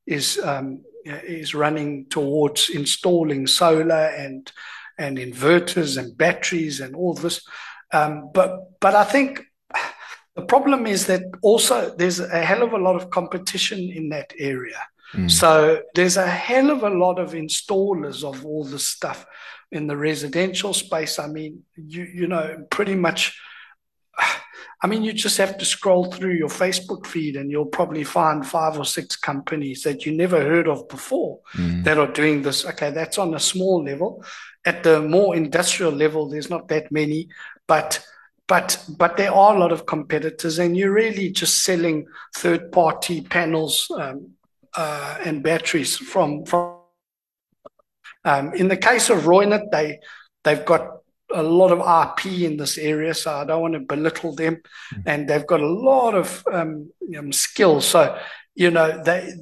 [0.06, 4.52] is um, is running towards installing solar and
[4.98, 7.42] and inverters and batteries and all this.
[7.92, 9.42] Um, but but I think
[10.36, 14.34] the problem is that also there's a hell of a lot of competition in that
[14.38, 14.82] area.
[15.14, 15.30] Mm.
[15.30, 19.26] So there's a hell of a lot of installers of all this stuff
[19.72, 21.20] in the residential space.
[21.20, 23.40] I mean, you you know, pretty much.
[24.84, 28.46] I mean, you just have to scroll through your Facebook feed and you'll probably find
[28.46, 31.86] five or six companies that you never heard of before mm.
[31.86, 32.66] that are doing this.
[32.66, 34.26] Okay, that's on a small level.
[34.66, 37.30] At the more industrial level, there's not that many,
[37.66, 38.06] but
[38.46, 43.22] but but there are a lot of competitors, and you're really just selling third party
[43.22, 44.32] panels um,
[44.76, 46.80] uh, and batteries from from.
[48.26, 50.00] Um, in the case of Reunert, they
[50.44, 54.36] they've got a lot of IP in this area, so I don't want to belittle
[54.36, 55.02] them, mm-hmm.
[55.06, 57.86] and they've got a lot of um, um, skills.
[57.86, 58.18] So
[58.56, 59.34] you know they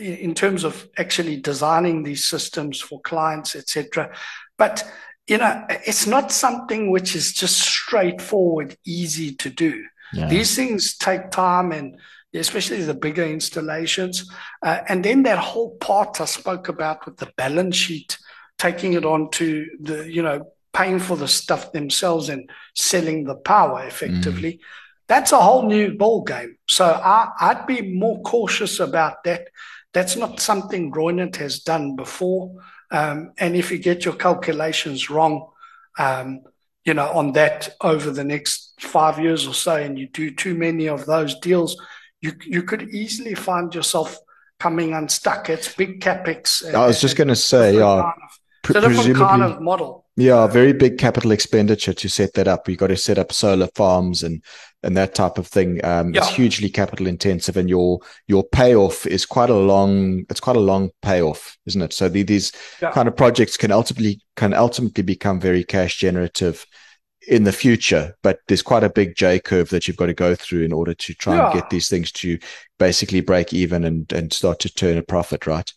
[0.00, 4.10] in terms of actually designing these systems for clients, etc.
[4.58, 4.84] But
[5.26, 9.84] you know, it's not something which is just straightforward, easy to do.
[10.12, 10.28] Yeah.
[10.28, 11.98] These things take time and
[12.34, 14.30] especially the bigger installations.
[14.62, 18.18] Uh, and then that whole part I spoke about with the balance sheet,
[18.58, 23.36] taking it on to the, you know, paying for the stuff themselves and selling the
[23.36, 24.54] power effectively.
[24.54, 24.60] Mm.
[25.06, 26.56] That's a whole new ball game.
[26.68, 29.48] So I, I'd be more cautious about that.
[29.92, 32.52] That's not something Reunert has done before.
[32.90, 35.48] Um, and if you get your calculations wrong,
[35.98, 36.40] um,
[36.84, 40.54] you know, on that over the next five years or so, and you do too
[40.54, 41.80] many of those deals,
[42.20, 44.18] you you could easily find yourself
[44.58, 45.48] coming unstuck.
[45.48, 46.74] It's big capex.
[46.74, 48.14] I was just going to say, yeah, of,
[48.62, 50.03] pre- presumably, kind of model.
[50.16, 52.68] Yeah, very big capital expenditure to set that up.
[52.68, 54.42] You've got to set up solar farms and
[54.84, 55.84] and that type of thing.
[55.84, 56.20] Um, yeah.
[56.20, 57.98] It's hugely capital intensive, and your
[58.28, 60.24] your payoff is quite a long.
[60.30, 61.92] It's quite a long payoff, isn't it?
[61.92, 62.92] So the, these yeah.
[62.92, 66.64] kind of projects can ultimately can ultimately become very cash generative
[67.26, 70.34] in the future, but there's quite a big J curve that you've got to go
[70.34, 71.46] through in order to try yeah.
[71.46, 72.38] and get these things to
[72.78, 75.72] basically break even and and start to turn a profit, right?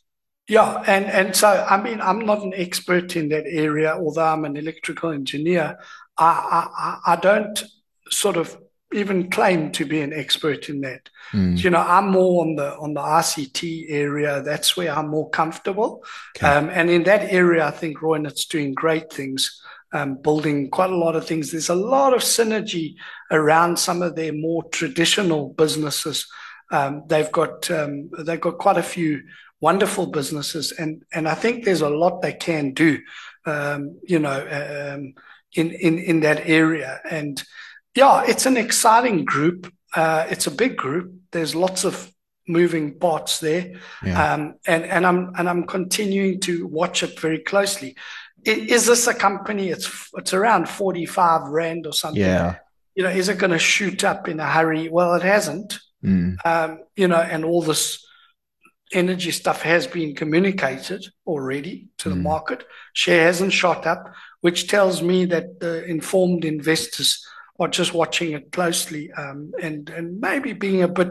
[0.47, 4.45] Yeah, and and so I mean I'm not an expert in that area, although I'm
[4.45, 5.77] an electrical engineer.
[6.17, 7.63] I I, I don't
[8.09, 8.57] sort of
[8.93, 11.09] even claim to be an expert in that.
[11.31, 11.61] Mm.
[11.61, 14.41] You know, I'm more on the on the RCT area.
[14.41, 16.03] That's where I'm more comfortable.
[16.37, 16.47] Okay.
[16.47, 20.95] Um, and in that area, I think Reunert's doing great things, um, building quite a
[20.95, 21.51] lot of things.
[21.51, 22.95] There's a lot of synergy
[23.31, 26.25] around some of their more traditional businesses.
[26.71, 29.23] Um, they've got um, they've got quite a few
[29.59, 32.99] wonderful businesses, and and I think there's a lot they can do.
[33.45, 35.13] Um, you know, um,
[35.55, 37.43] in in in that area and
[37.97, 39.73] yeah, it's an exciting group.
[39.95, 41.13] uh, it's a big group.
[41.31, 42.11] There's lots of
[42.47, 44.33] moving parts there, yeah.
[44.33, 47.95] um, and and I'm and I'm continuing to watch it very closely.
[48.45, 49.69] Is this a company?
[49.69, 52.21] It's it's around forty five rand or something.
[52.21, 52.57] Yeah.
[52.95, 54.89] You know, is it going to shoot up in a hurry?
[54.89, 55.79] Well, it hasn't.
[56.03, 56.37] Mm.
[56.45, 58.06] Um, you know, and all this
[58.91, 62.23] energy stuff has been communicated already to the mm.
[62.23, 62.65] market.
[62.93, 67.25] Share hasn't shot up, which tells me that the informed investors
[67.59, 71.09] are just watching it closely um, and and maybe being a bit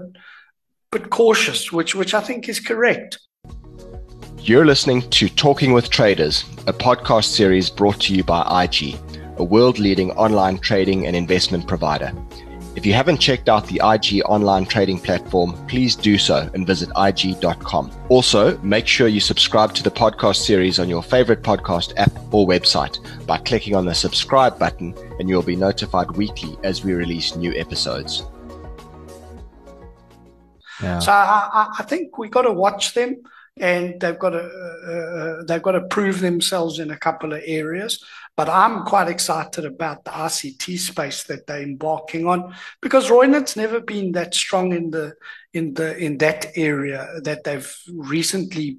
[0.93, 3.19] bit cautious, which which I think is correct.
[4.39, 8.95] You're listening to Talking with Traders, a podcast series brought to you by IG,
[9.39, 12.13] a world leading online trading and investment provider.
[12.77, 16.91] If you haven't checked out the IG online trading platform, please do so and visit
[16.95, 17.91] IG.com.
[18.11, 22.47] Also, make sure you subscribe to the podcast series on your favorite podcast app or
[22.47, 27.35] website by clicking on the subscribe button, and you'll be notified weekly as we release
[27.35, 28.25] new episodes.
[30.83, 30.99] Yeah.
[30.99, 33.23] So I, I think we got to watch them
[33.59, 37.41] and they've got to uh, uh, they've got to prove themselves in a couple of
[37.45, 38.05] areas.
[38.37, 43.81] But I'm quite excited about the RCT space that they're embarking on because Reunert's never
[43.81, 45.15] been that strong in the
[45.55, 48.79] in the in that area that they've recently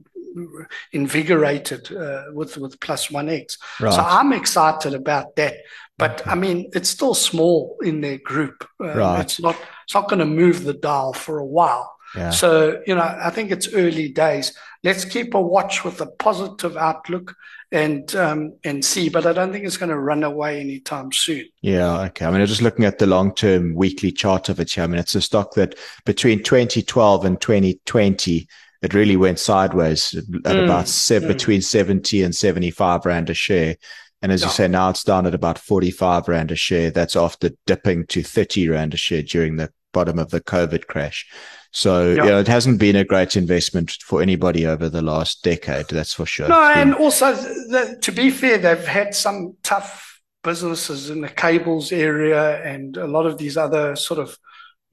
[0.92, 3.58] invigorated uh, with with plus one X.
[3.80, 3.94] Right.
[3.94, 5.56] So I'm excited about that.
[5.98, 6.30] But okay.
[6.30, 8.68] I mean, it's still small in their group.
[8.80, 9.22] Uh, right.
[9.22, 11.97] It's not it's not going to move the dial for a while.
[12.16, 12.30] Yeah.
[12.30, 14.58] So, you know, I think it's early days.
[14.84, 17.36] Let's keep a watch with a positive outlook
[17.72, 21.46] and um, and see, but I don't think it's going to run away anytime soon.
[21.62, 22.26] Yeah, okay.
[22.26, 24.86] I mean, I'm just looking at the long term weekly chart of it here.
[24.86, 28.48] I mean, it's a stock that between 2012 and 2020,
[28.82, 31.34] it really went sideways at mm, about seven, mm.
[31.34, 33.76] between 70 and 75 Rand a share.
[34.22, 34.48] And as yeah.
[34.48, 36.90] you say, now it's down at about 45 Rand a share.
[36.90, 41.28] That's after dipping to 30 Rand a share during the bottom of the COVID crash.
[41.78, 42.26] So yep.
[42.26, 45.86] know, it hasn't been a great investment for anybody over the last decade.
[45.90, 46.48] That's for sure.
[46.48, 51.92] No, and also the, to be fair, they've had some tough businesses in the cables
[51.92, 54.40] area and a lot of these other sort of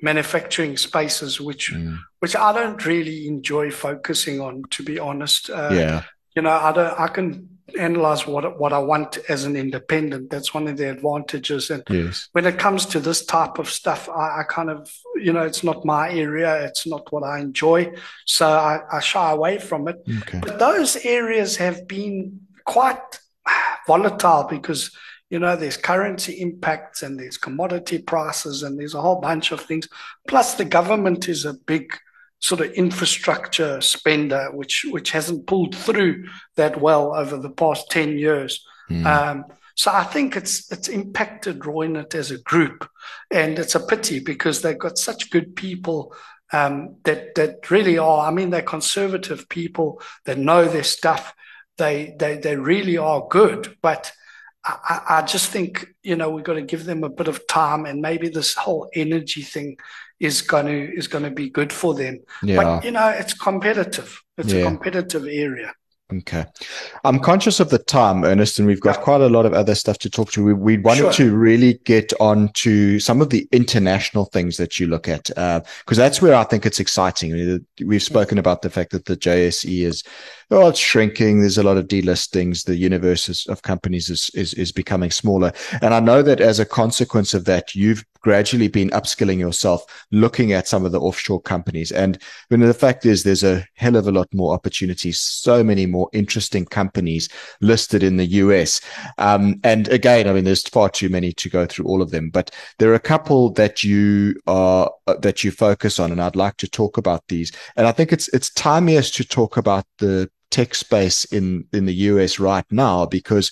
[0.03, 1.99] manufacturing spaces, which mm.
[2.19, 4.65] which I don't really enjoy focusing on.
[4.73, 6.03] To be honest, uh, yeah,
[6.37, 7.01] you know, I don't.
[7.01, 10.31] I can analyze what what I want as an independent.
[10.31, 11.71] That's one of the advantages.
[11.71, 12.29] And yes.
[12.33, 15.65] when it comes to this type of stuff, I, I, kind of you know it's
[15.65, 16.65] not my area.
[16.65, 17.93] It's not what I enjoy,
[18.27, 19.97] so I, I shy away from it.
[20.23, 20.41] Okay.
[20.41, 23.21] But those areas have been quite
[23.87, 24.91] volatile because
[25.31, 29.61] you know there's currency impacts and there's commodity prices and there's a whole bunch of
[29.61, 29.89] things.
[30.29, 31.97] Plus, the government is a big
[32.45, 38.19] sort of infrastructure spender, which which hasn't pulled through that well over the past ten
[38.19, 38.63] years.
[38.91, 39.07] Mm.
[39.07, 39.45] Um,
[39.77, 42.87] so I think it's it's impacted Reunert as a group,
[43.31, 46.15] and it's a pity because they've got such good people
[46.53, 48.29] um, that that really are.
[48.29, 51.33] I mean, they're conservative people that know their stuff.
[51.79, 54.13] They they they really are good, but.
[54.67, 57.85] I, I just think you know we've got to give them a bit of time,
[57.85, 59.77] and maybe this whole energy thing
[60.21, 62.21] is going to is going to be good for them.
[62.43, 62.57] Yeah.
[62.57, 64.21] But you know, it's competitive.
[64.39, 64.61] It's yeah.
[64.61, 65.73] a competitive area.
[66.13, 66.45] Okay.
[67.03, 69.99] I'm conscious of the time, Ernest, and we've got quite a lot of other stuff
[69.99, 70.45] to talk to.
[70.45, 71.13] We, we wanted sure.
[71.13, 75.99] to really get on to some of the international things that you look at, because
[75.99, 77.65] uh, that's where I think it's exciting.
[77.83, 80.05] We've spoken about the fact that the JSE is
[80.51, 81.41] oh, it's shrinking.
[81.41, 82.65] There's a lot of delistings.
[82.65, 85.53] The universe of companies is, is, is becoming smaller.
[85.83, 90.55] And I know that as a consequence of that, you've gradually been upskilling yourself, looking
[90.55, 91.93] at some of the offshore companies.
[91.93, 95.63] And you know, the fact is there's a hell of a lot more opportunities, so
[95.63, 97.29] many more interesting companies
[97.61, 98.81] listed in the US.
[99.19, 102.31] Um, and again, I mean, there's far too many to go through all of them,
[102.31, 106.11] but there are a couple that you are, uh, that you focus on.
[106.11, 107.53] And I'd like to talk about these.
[107.77, 111.85] And I think it's, it's time, yes, to talk about the tech space in in
[111.85, 113.51] the US right now because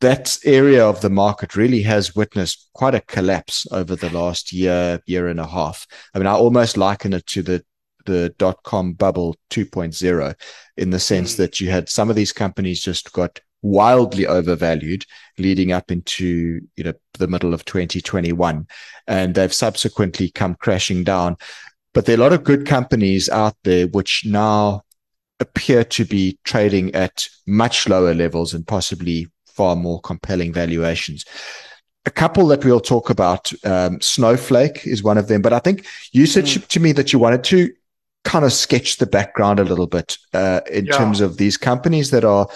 [0.00, 5.00] that area of the market really has witnessed quite a collapse over the last year
[5.06, 5.84] year and a half.
[6.14, 7.64] I mean, I almost liken it to the
[8.06, 10.34] the dot com bubble 2.0
[10.76, 11.36] in the sense mm.
[11.38, 15.04] that you had some of these companies just got wildly overvalued
[15.38, 18.66] leading up into you know the middle of 2021
[19.06, 21.36] and they've subsequently come crashing down
[21.94, 24.82] but there are a lot of good companies out there which now
[25.42, 31.24] appear to be trading at much lower levels and possibly far more compelling valuations.
[32.06, 35.86] A couple that we'll talk about, um, Snowflake is one of them, but I think
[36.12, 36.66] you said mm.
[36.66, 37.70] to me that you wanted to
[38.24, 40.96] kind of sketch the background a little bit uh, in yeah.
[40.96, 42.48] terms of these companies that are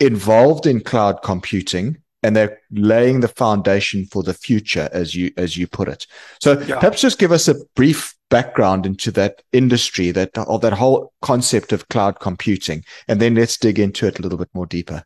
[0.00, 5.56] involved in cloud computing and they're laying the foundation for the future, as you as
[5.56, 6.06] you put it.
[6.40, 6.78] So yeah.
[6.78, 11.72] perhaps just give us a brief background into that industry, that or that whole concept
[11.72, 15.04] of cloud computing, and then let's dig into it a little bit more deeper.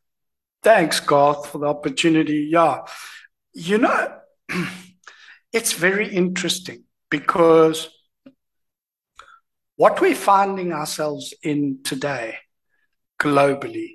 [0.62, 2.48] Thanks, Garth, for the opportunity.
[2.50, 2.80] Yeah,
[3.52, 4.16] you know,
[5.52, 7.88] it's very interesting because
[9.76, 12.36] what we're finding ourselves in today
[13.20, 13.92] globally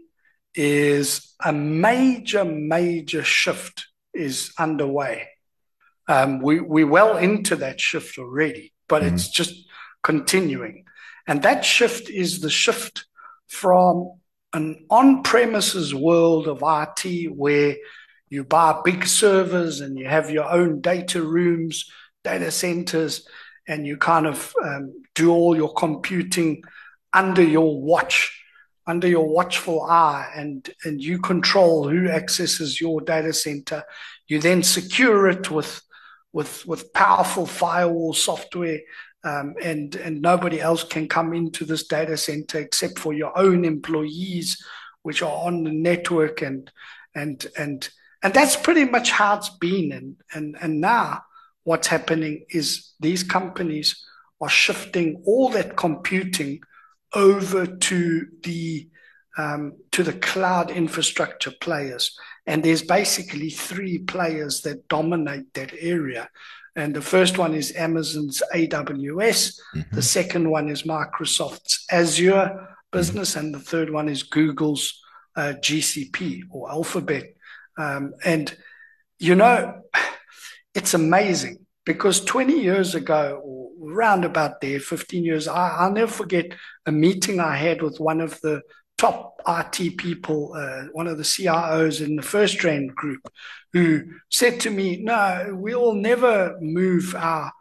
[0.55, 5.27] is a major, major shift is underway.
[6.07, 9.11] Um, we, we're well into that shift already, but mm.
[9.13, 9.53] it's just
[10.01, 10.85] continuing.
[11.27, 13.05] And that shift is the shift
[13.47, 14.19] from
[14.53, 17.75] an on premises world of IT where
[18.29, 21.89] you buy big servers and you have your own data rooms,
[22.23, 23.27] data centers,
[23.67, 26.63] and you kind of um, do all your computing
[27.13, 28.39] under your watch
[28.85, 33.83] under your watchful eye and, and you control who accesses your data center.
[34.27, 35.81] You then secure it with,
[36.33, 38.79] with, with powerful firewall software.
[39.23, 43.63] Um, and, and nobody else can come into this data center except for your own
[43.63, 44.61] employees,
[45.03, 46.41] which are on the network.
[46.41, 46.69] And,
[47.15, 47.87] and, and,
[48.21, 49.93] and that's pretty much how it's been.
[49.93, 51.23] And, and, and now
[51.63, 54.03] what's happening is these companies
[54.41, 56.59] are shifting all that computing
[57.13, 58.89] over to the
[59.37, 62.15] um, to the cloud infrastructure players.
[62.45, 66.29] And there's basically three players that dominate that area.
[66.75, 69.59] And the first one is Amazon's AWS.
[69.75, 69.95] Mm-hmm.
[69.95, 73.31] The second one is Microsoft's Azure business.
[73.31, 73.45] Mm-hmm.
[73.45, 74.99] And the third one is Google's
[75.35, 77.35] uh, GCP or Alphabet.
[77.77, 78.55] Um, and,
[79.19, 79.81] you know,
[80.75, 86.11] it's amazing because 20 years ago, or round about there, 15 years, I, I'll never
[86.11, 86.53] forget
[86.85, 88.61] a meeting I had with one of the
[88.97, 93.21] top IT people, uh, one of the CIOs in the FirstRand group,
[93.73, 97.51] who said to me, "No, we'll never move our."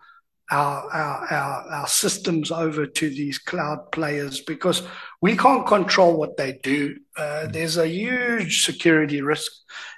[0.50, 4.82] Our, our, our, our systems over to these cloud players because
[5.22, 6.96] we can't control what they do.
[7.16, 9.50] Uh, there's a huge security risk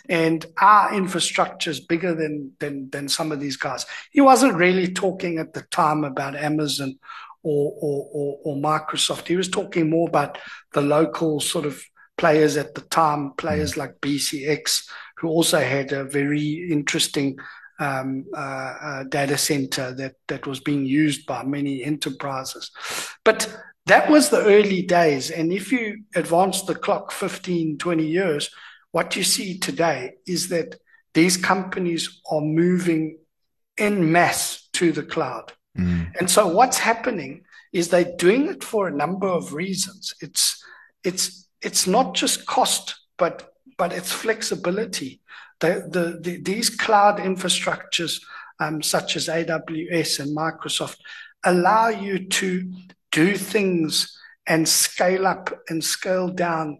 [0.09, 3.87] and our infrastructure is bigger than, than, than some of these guys.
[4.12, 6.99] He wasn't really talking at the time about Amazon
[7.45, 9.28] or, or, or, or Microsoft.
[9.28, 10.38] He was talking more about
[10.72, 11.80] the local sort of
[12.16, 13.76] players at the time, players mm.
[13.78, 14.88] like BCX,
[15.18, 17.38] who also had a very interesting
[17.78, 22.70] um, uh, uh, data center that, that was being used by many enterprises.
[23.24, 23.55] But
[23.86, 25.30] that was the early days.
[25.30, 28.51] And if you advance the clock 15, 20 years,
[28.92, 30.76] what you see today is that
[31.14, 33.18] these companies are moving
[33.76, 35.53] in mass to the cloud.
[35.79, 36.12] Mm.
[36.18, 40.14] And so what's happening is they're doing it for a number of reasons.
[40.20, 40.62] It's
[41.03, 45.20] it's it's not just cost, but but it's flexibility.
[45.61, 48.22] The, the, the these cloud infrastructures,
[48.61, 50.97] um, such as AWS and Microsoft,
[51.45, 52.72] allow you to
[53.11, 54.16] do things
[54.47, 56.79] and scale up and scale down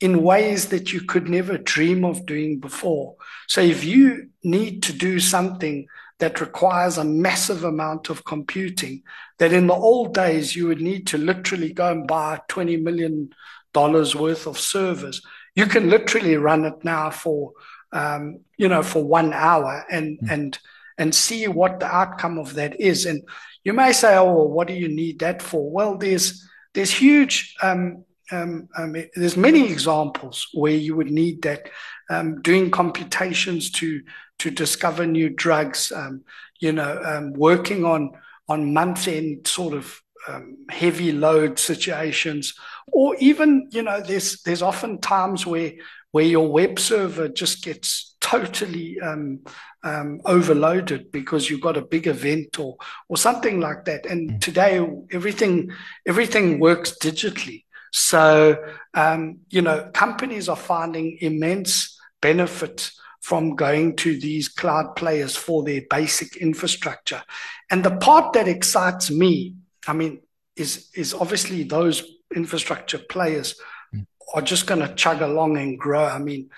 [0.00, 3.16] in ways that you could never dream of doing before.
[3.48, 5.86] So if you need to do something
[6.20, 9.02] that requires a massive amount of computing
[9.38, 13.30] that in the old days you would need to literally go and buy $20 million
[13.74, 15.22] worth of servers.
[15.54, 17.52] You can literally run it now for,
[17.92, 20.30] um, you know, for one hour and, mm.
[20.30, 20.58] and,
[20.98, 23.06] and see what the outcome of that is.
[23.06, 23.22] And
[23.64, 25.70] you may say, oh, well, what do you need that for?
[25.70, 31.68] Well, there's, there's huge, um, um, um, there's many examples where you would need that
[32.10, 34.02] um, doing computations to
[34.40, 36.22] to discover new drugs, um,
[36.58, 38.12] you know, um, working on
[38.48, 42.54] on month end sort of um, heavy load situations,
[42.88, 45.72] or even you know, there's there's often times where
[46.10, 49.40] where your web server just gets totally um,
[49.84, 52.76] um, overloaded because you've got a big event or
[53.08, 54.06] or something like that.
[54.06, 54.40] And mm.
[54.40, 55.70] today everything
[56.06, 57.64] everything works digitally.
[57.92, 58.56] So
[58.94, 62.90] um, you know, companies are finding immense benefit
[63.20, 67.22] from going to these cloud players for their basic infrastructure.
[67.70, 69.56] And the part that excites me,
[69.86, 70.20] I mean,
[70.56, 72.02] is, is obviously those
[72.34, 73.60] infrastructure players
[73.94, 74.06] mm.
[74.34, 76.04] are just going to chug along and grow.
[76.04, 76.50] I mean,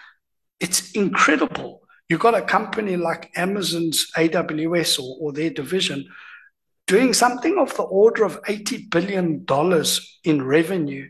[0.60, 1.82] it's incredible.
[2.08, 6.08] You've got a company like Amazon's AWS or, or their division
[6.86, 9.46] doing something of the order of $80 billion
[10.24, 11.08] in revenue,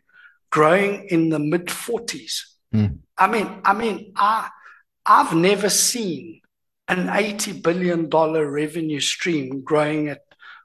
[0.51, 2.43] growing in the mid 40s.
[2.75, 2.99] Mm.
[3.19, 4.49] I mean, I mean, I,
[5.05, 6.41] I've never seen
[6.89, 10.23] an $80 billion revenue stream growing at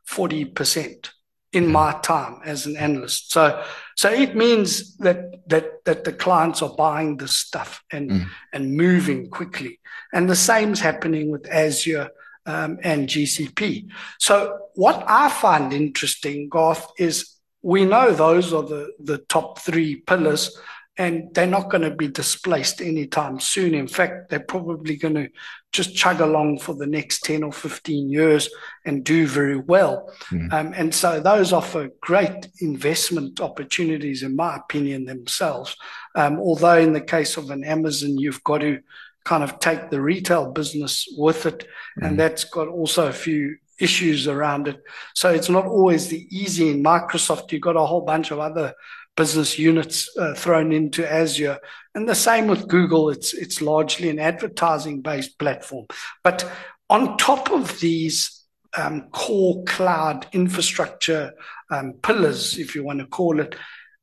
[0.10, 1.10] 40%.
[1.54, 1.72] in mm.
[1.72, 3.32] my time as an analyst.
[3.32, 3.64] So,
[3.96, 8.26] so it means that that that the clients are buying the stuff and mm.
[8.54, 9.80] and moving quickly,
[10.14, 12.10] and the same's happening with Azure.
[12.50, 13.90] Um, and GCP.
[14.20, 19.98] So, what I find interesting, Garth, is we know those are the, the top three
[19.98, 20.58] pillars
[20.98, 23.76] and they're not going to be displaced anytime soon.
[23.76, 25.30] In fact, they're probably going to
[25.72, 28.50] just chug along for the next 10 or 15 years
[28.84, 30.12] and do very well.
[30.32, 30.52] Mm.
[30.52, 35.76] Um, and so those offer great investment opportunities, in my opinion, themselves.
[36.16, 38.80] Um, although in the case of an Amazon, you've got to
[39.24, 41.68] kind of take the retail business with it.
[42.00, 42.08] Mm.
[42.08, 44.82] And that's got also a few issues around it.
[45.14, 46.70] So it's not always the easy.
[46.70, 48.74] In Microsoft, you've got a whole bunch of other
[49.18, 51.60] business units uh, thrown into Azure.
[51.94, 55.88] And the same with Google, it's, it's largely an advertising based platform.
[56.24, 56.50] But
[56.90, 58.46] on top of these
[58.78, 61.34] um, core cloud infrastructure
[61.70, 63.56] um, pillars, if you want to call it,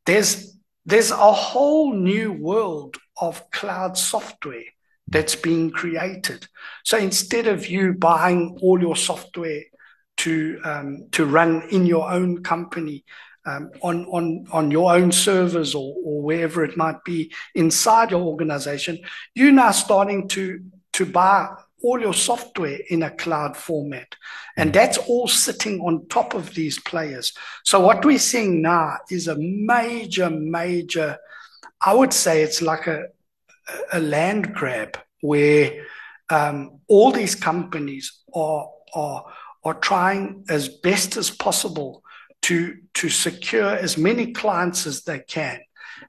[0.04, 4.64] there's, there's a whole new world of cloud software
[5.08, 6.46] that's being created.
[6.84, 9.62] So instead of you buying all your software
[10.16, 13.04] to um, to run in your own company,
[13.46, 18.22] um, on, on, on your own servers or, or wherever it might be inside your
[18.22, 18.98] organization,
[19.34, 20.60] you're now starting to,
[20.94, 21.48] to buy
[21.82, 24.14] all your software in a cloud format.
[24.56, 24.72] And mm.
[24.72, 27.34] that's all sitting on top of these players.
[27.64, 31.18] So what we're seeing now is a major, major,
[31.82, 33.08] I would say it's like a,
[33.92, 35.84] a land grab where
[36.30, 39.26] um, all these companies are, are,
[39.64, 42.03] are trying as best as possible
[42.44, 45.58] to, to secure as many clients as they can.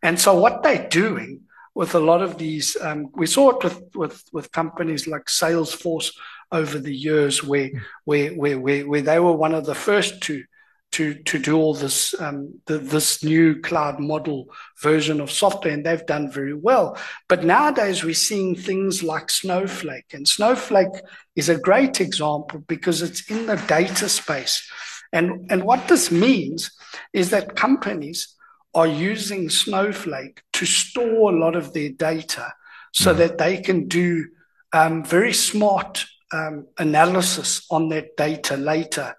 [0.03, 1.41] And so what they're doing
[1.73, 6.11] with a lot of these, um, we saw it with, with, with companies like Salesforce
[6.51, 7.69] over the years where,
[8.03, 10.43] where, where, where, where they were one of the first to,
[10.91, 14.49] to, to do all this, um, the, this new cloud model
[14.81, 16.97] version of software, and they've done very well.
[17.29, 21.01] But nowadays we're seeing things like Snowflake, and Snowflake
[21.37, 24.69] is a great example because it's in the data space.
[25.11, 26.71] And, and what this means
[27.13, 28.35] is that companies
[28.73, 32.53] are using Snowflake to store a lot of their data
[32.93, 33.17] so mm.
[33.17, 34.25] that they can do
[34.73, 39.15] um, very smart um, analysis on that data later.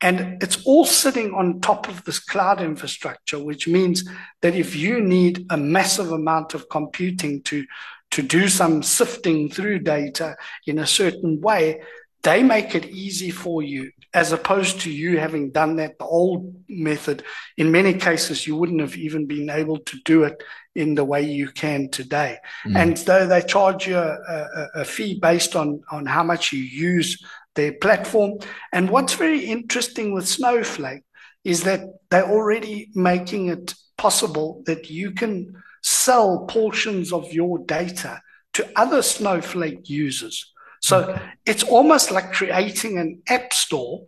[0.00, 4.04] And it's all sitting on top of this cloud infrastructure, which means
[4.42, 7.64] that if you need a massive amount of computing to,
[8.10, 11.80] to do some sifting through data in a certain way,
[12.24, 16.54] they make it easy for you as opposed to you having done that the old
[16.68, 17.22] method.
[17.56, 20.42] In many cases, you wouldn't have even been able to do it
[20.74, 22.38] in the way you can today.
[22.66, 22.76] Mm.
[22.76, 26.60] And though they charge you a, a, a, fee based on, on how much you
[26.60, 27.22] use
[27.54, 28.38] their platform.
[28.72, 31.02] And what's very interesting with Snowflake
[31.44, 31.80] is that
[32.10, 38.20] they're already making it possible that you can sell portions of your data
[38.54, 40.52] to other Snowflake users.
[40.80, 44.06] So it's almost like creating an app store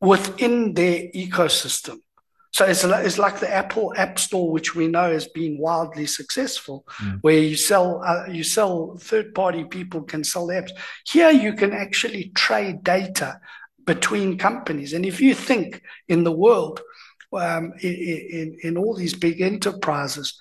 [0.00, 1.98] within their ecosystem.
[2.52, 6.86] So it's, it's like the Apple App Store, which we know has been wildly successful,
[6.96, 7.18] mm.
[7.20, 10.70] where you sell uh, you sell third party people can sell apps.
[11.06, 13.40] Here you can actually trade data
[13.84, 16.80] between companies, and if you think in the world,
[17.34, 20.40] um, in, in, in all these big enterprises,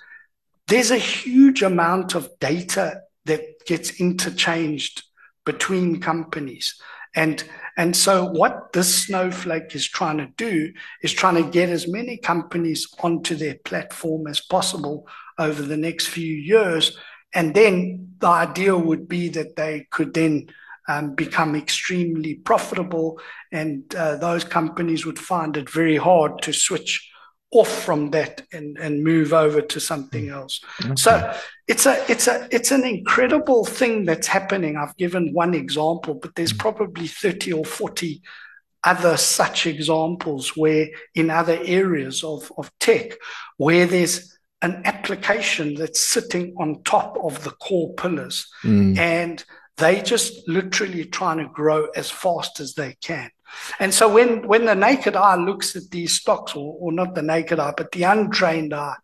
[0.67, 5.03] there's a huge amount of data that gets interchanged
[5.45, 6.79] between companies.
[7.15, 7.43] And,
[7.77, 12.17] and so what this Snowflake is trying to do is trying to get as many
[12.17, 16.97] companies onto their platform as possible over the next few years.
[17.33, 20.47] And then the idea would be that they could then
[20.87, 23.19] um, become extremely profitable,
[23.51, 27.09] and uh, those companies would find it very hard to switch
[27.51, 30.61] off from that and, and move over to something else.
[30.83, 30.93] Okay.
[30.95, 31.33] So
[31.67, 34.75] it's a it's a it's an incredible thing that's happening.
[34.77, 38.21] I've given one example, but there's probably 30 or 40
[38.83, 43.13] other such examples where in other areas of, of tech
[43.57, 48.97] where there's an application that's sitting on top of the core pillars mm.
[48.97, 49.43] and
[49.77, 53.29] they just literally trying to grow as fast as they can.
[53.79, 57.21] And so when, when the naked eye looks at these stocks, or, or not the
[57.21, 58.95] naked eye, but the untrained eye,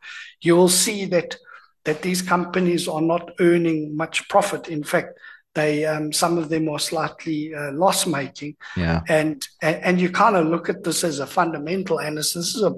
[0.41, 1.37] you will see that
[1.83, 4.67] that these companies are not earning much profit.
[4.67, 5.17] In fact,
[5.55, 8.55] they um, some of them are slightly uh, loss making.
[8.77, 9.01] Yeah.
[9.09, 12.35] And, and and you kind of look at this as a fundamental analyst.
[12.35, 12.73] This is a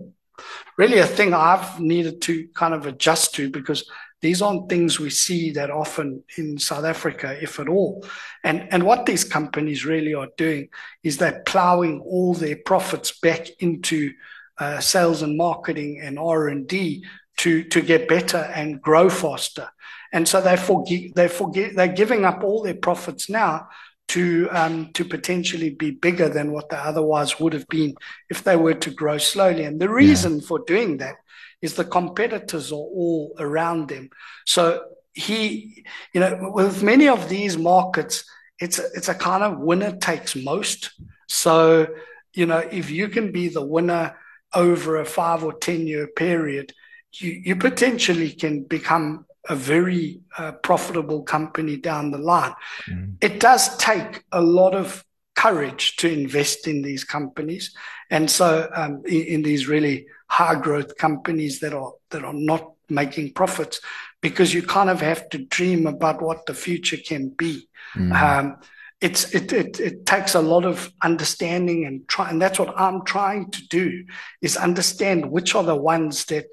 [0.77, 3.89] really a thing I've needed to kind of adjust to because
[4.21, 8.05] these aren't things we see that often in South Africa, if at all.
[8.43, 10.69] And, and what these companies really are doing
[11.03, 14.13] is they're plowing all their profits back into
[14.57, 17.05] uh, sales and marketing and R and D
[17.37, 19.69] to to get better and grow faster.
[20.13, 23.67] And so they forget they forget they're giving up all their profits now
[24.13, 27.95] to um, to potentially be bigger than what they otherwise would have been
[28.29, 29.63] if they were to grow slowly.
[29.63, 30.45] And the reason yeah.
[30.47, 31.15] for doing that
[31.63, 34.11] is the competitors are all around them.
[34.45, 34.83] So
[35.13, 35.83] he,
[36.13, 38.23] you know, with many of these markets,
[38.59, 40.91] it's a, it's a kind of winner takes most.
[41.27, 41.87] So
[42.35, 44.15] you know, if you can be the winner
[44.53, 46.71] over a five or ten year period,
[47.13, 52.53] you, you potentially can become a very uh, profitable company down the line.
[52.87, 53.15] Mm.
[53.21, 55.03] It does take a lot of
[55.35, 57.75] courage to invest in these companies,
[58.09, 62.71] and so um, in, in, these really high growth companies that are that are not
[62.89, 63.81] making profits,
[64.21, 67.67] because you kind of have to dream about what the future can be.
[67.95, 68.13] Mm.
[68.13, 68.57] Um,
[69.01, 73.03] it's it, it it takes a lot of understanding and try, and that's what I'm
[73.03, 74.05] trying to do
[74.41, 76.45] is understand which are the ones that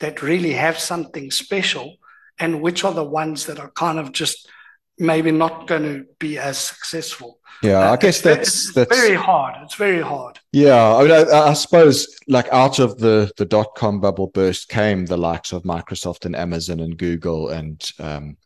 [0.00, 1.98] that really have something special
[2.42, 4.48] and which are the ones that are kind of just
[4.98, 7.38] maybe not going to be as successful.
[7.62, 9.54] Yeah, uh, I guess that's that's very hard.
[9.62, 10.40] It's very hard.
[10.50, 14.68] Yeah, I, mean, I, I, suppose like out of the the dot com bubble burst
[14.68, 18.36] came the likes of Microsoft and Amazon and Google and um,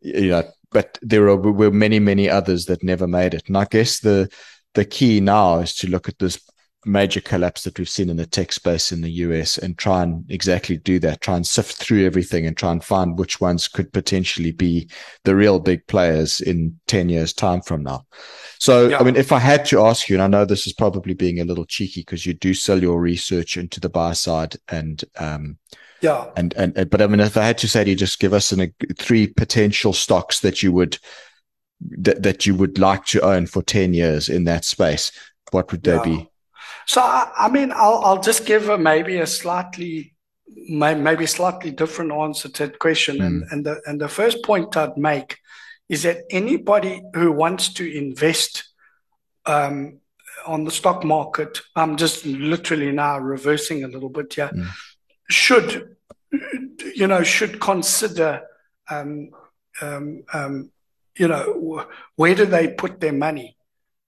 [0.00, 3.44] you know, but there were, were many many others that never made it.
[3.46, 4.28] And I guess the
[4.74, 6.40] the key now is to look at this
[6.84, 10.24] major collapse that we've seen in the tech space in the US and try and
[10.30, 13.92] exactly do that, try and sift through everything and try and find which ones could
[13.92, 14.88] potentially be
[15.24, 18.06] the real big players in 10 years time from now.
[18.58, 18.98] So, yeah.
[18.98, 21.40] I mean, if I had to ask you, and I know this is probably being
[21.40, 25.58] a little cheeky because you do sell your research into the buy side and, um,
[26.00, 26.26] yeah.
[26.36, 28.52] And, and, but I mean, if I had to say to you, just give us
[28.52, 30.96] an, three potential stocks that you would,
[31.80, 35.10] that, that you would like to own for 10 years in that space,
[35.50, 35.98] what would yeah.
[35.98, 36.27] they be?
[36.88, 40.14] So I, I mean, I'll, I'll just give a, maybe a slightly
[40.70, 43.18] maybe slightly different answer to that question.
[43.18, 43.26] Mm.
[43.26, 45.38] And, and the and the first point I'd make
[45.90, 48.64] is that anybody who wants to invest
[49.44, 50.00] um,
[50.46, 54.68] on the stock market, I'm just literally now reversing a little bit here, mm.
[55.28, 55.96] should
[56.94, 58.42] you know should consider
[58.90, 59.30] um,
[59.82, 60.70] um, um
[61.18, 61.86] you know
[62.16, 63.58] where do they put their money?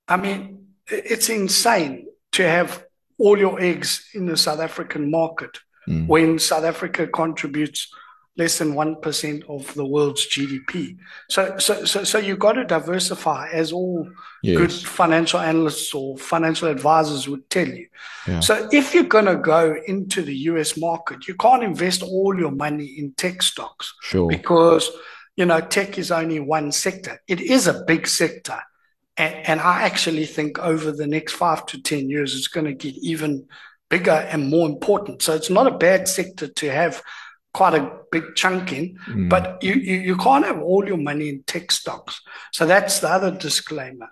[0.08, 2.84] I mean, it's insane to have
[3.18, 5.58] all your eggs in the South African market
[5.88, 6.06] mm.
[6.06, 7.92] when South Africa contributes
[8.36, 10.96] less than 1% of the world's GDP.
[11.28, 14.08] So, so, so, so you've got to diversify, as all
[14.42, 14.56] yes.
[14.56, 17.86] good financial analysts or financial advisors would tell you.
[18.26, 18.40] Yeah.
[18.40, 22.52] So, if you're going to go into the US market, you can't invest all your
[22.52, 23.92] money in tech stocks.
[24.00, 24.28] Sure.
[24.28, 24.90] Because,
[25.36, 27.20] you know, tech is only one sector.
[27.28, 28.60] It is a big sector.
[29.20, 32.72] And, and I actually think over the next five to 10 years, it's going to
[32.72, 33.46] get even
[33.90, 35.20] bigger and more important.
[35.20, 37.02] So it's not a bad sector to have
[37.52, 39.28] quite a big chunk in, mm.
[39.28, 42.18] but you, you, you can't have all your money in tech stocks.
[42.52, 44.08] So that's the other disclaimer.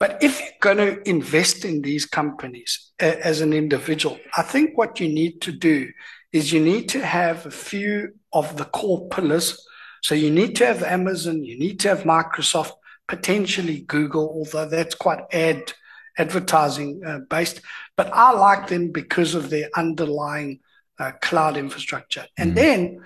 [0.00, 4.78] But if you're going to invest in these companies a, as an individual, I think
[4.78, 5.90] what you need to do
[6.32, 9.62] is you need to have a few of the core pillars.
[10.02, 12.72] So you need to have Amazon, you need to have Microsoft,
[13.08, 15.72] potentially Google, although that's quite ad
[16.16, 17.60] advertising uh, based.
[17.96, 20.60] But I like them because of their underlying
[20.98, 22.26] uh, cloud infrastructure.
[22.36, 22.56] And mm.
[22.56, 23.04] then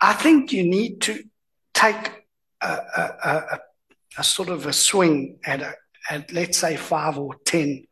[0.00, 1.24] I think you need to
[1.74, 2.26] take
[2.60, 3.60] a, a, a,
[4.18, 5.62] a sort of a swing at,
[6.10, 7.86] at let's say five or ten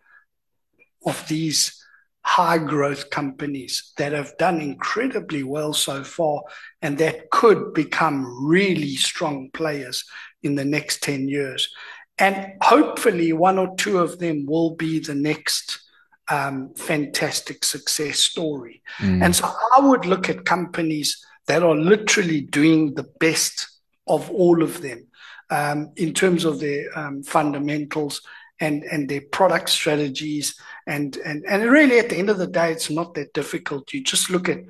[1.07, 1.85] of these
[2.24, 6.43] high growth companies that have done incredibly well so far
[6.80, 10.05] and that could become really strong players
[10.45, 11.75] in the next 10 years.
[12.19, 15.81] And hopefully, one or two of them will be the next
[16.29, 18.83] um, fantastic success story.
[18.99, 19.25] Mm.
[19.25, 23.69] And so I would look at companies that are literally doing the best
[24.07, 25.07] of all of them
[25.51, 28.23] um, in terms of their um, fundamentals
[28.61, 30.59] and, and their product strategies.
[30.87, 33.93] And, and, and really, at the end of the day, it's not that difficult.
[33.93, 34.61] You just look at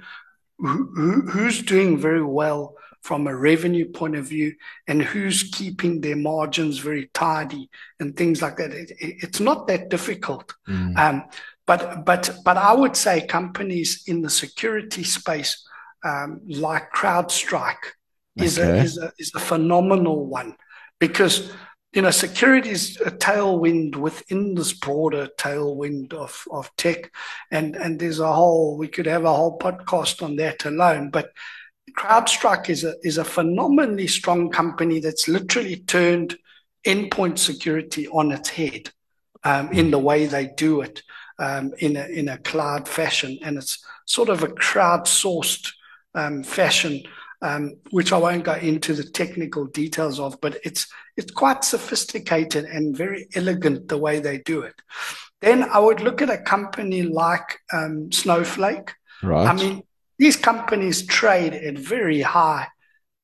[0.59, 4.55] who, who, who's doing very well from a revenue point of view
[4.89, 7.69] and who's keeping their margins very tidy
[8.01, 8.73] and things like that.
[8.73, 10.55] It, it, it's not that difficult.
[10.67, 10.99] Mm.
[10.99, 11.25] Um,
[11.67, 15.67] but but but I would say companies in the security space
[16.03, 17.85] um, like CrowdStrike
[18.37, 18.79] is okay.
[18.79, 20.57] a, is a is a phenomenal one
[20.99, 21.53] because
[21.93, 27.11] you know security is a tailwind within this broader tailwind of of tech,
[27.51, 31.31] and and there's a whole we could have a whole podcast on that alone, but
[31.97, 36.37] CrowdStrike is a is a phenomenally strong company that's literally turned
[36.87, 38.91] endpoint security on its head
[39.45, 41.03] um, in the way they do it.
[41.39, 45.73] um, in a in a cloud fashion, and it's sort of a crowdsourced
[46.15, 47.03] um, fashion,
[47.43, 50.87] um, which I won't go into the technical details of, but it's
[51.17, 54.75] it's quite sophisticated and very elegant the way they do it.
[55.41, 58.95] Then I would look at a company like um, Snowflake.
[59.23, 59.47] Right.
[59.47, 59.83] I mean,
[60.19, 62.69] these companies trade at very high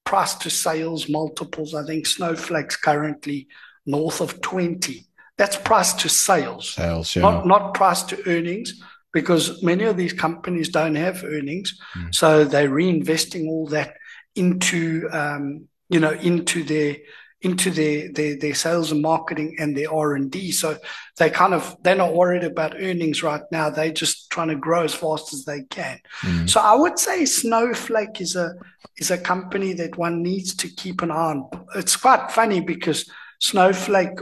[0.05, 1.74] price to sales multiples.
[1.74, 3.49] I think Snowflake's currently
[3.86, 5.07] north of 20.
[5.38, 7.22] That's price to sales, sales yeah.
[7.22, 8.82] not, not price to earnings,
[9.12, 11.78] because many of these companies don't have earnings.
[11.97, 12.14] Mm.
[12.14, 13.95] So they're reinvesting all that
[14.34, 16.97] into, um, you know, into their
[17.43, 20.53] into their, their, their sales and marketing and their R&D.
[20.53, 20.76] So
[21.16, 23.70] they kind of, they're not worried about earnings right now.
[23.70, 25.99] They're just trying to grow as fast as they can.
[26.20, 26.51] Mm.
[26.51, 28.55] So I would say Snowflake is a,
[28.99, 31.49] is a company that one needs to keep an eye on.
[31.76, 34.18] It's quite funny because Snowflake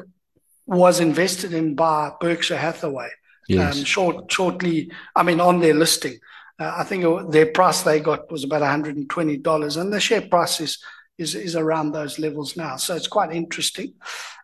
[0.67, 3.09] was invested in by Berkshire Hathaway.
[3.49, 3.79] Yes.
[3.79, 6.19] Um, short, shortly, I mean, on their listing.
[6.61, 10.79] Uh, I think their price they got was about $120, and the share price is
[11.19, 12.77] is, is around those levels now.
[12.77, 13.95] So it's quite interesting.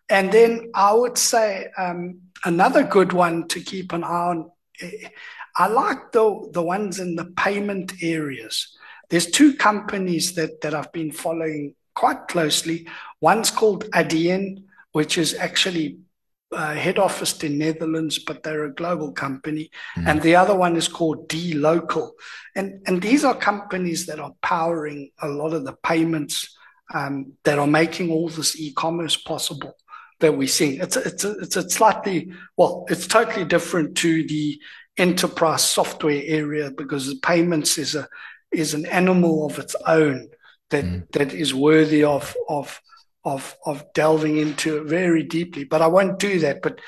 [0.09, 4.51] And then I would say um, another good one to keep an eye on.
[4.81, 5.09] Eh,
[5.57, 8.77] I like the the ones in the payment areas.
[9.09, 12.87] There's two companies that that I've been following quite closely.
[13.21, 15.99] One's called Adyen, which is actually
[16.51, 19.71] uh, head office in Netherlands, but they're a global company.
[19.97, 20.07] Mm.
[20.09, 22.11] And the other one is called dLocal.
[22.55, 26.55] And, and these are companies that are powering a lot of the payments
[26.93, 29.75] um, that are making all this e-commerce possible
[30.19, 30.79] that we see.
[30.79, 34.59] It's a, it's a, it's a slightly well, it's totally different to the
[34.97, 38.07] enterprise software area because the payments is a
[38.51, 40.29] is an animal of its own
[40.69, 41.11] that mm.
[41.11, 42.81] that is worthy of of
[43.23, 45.63] of of delving into very deeply.
[45.63, 46.61] But I won't do that.
[46.61, 46.79] But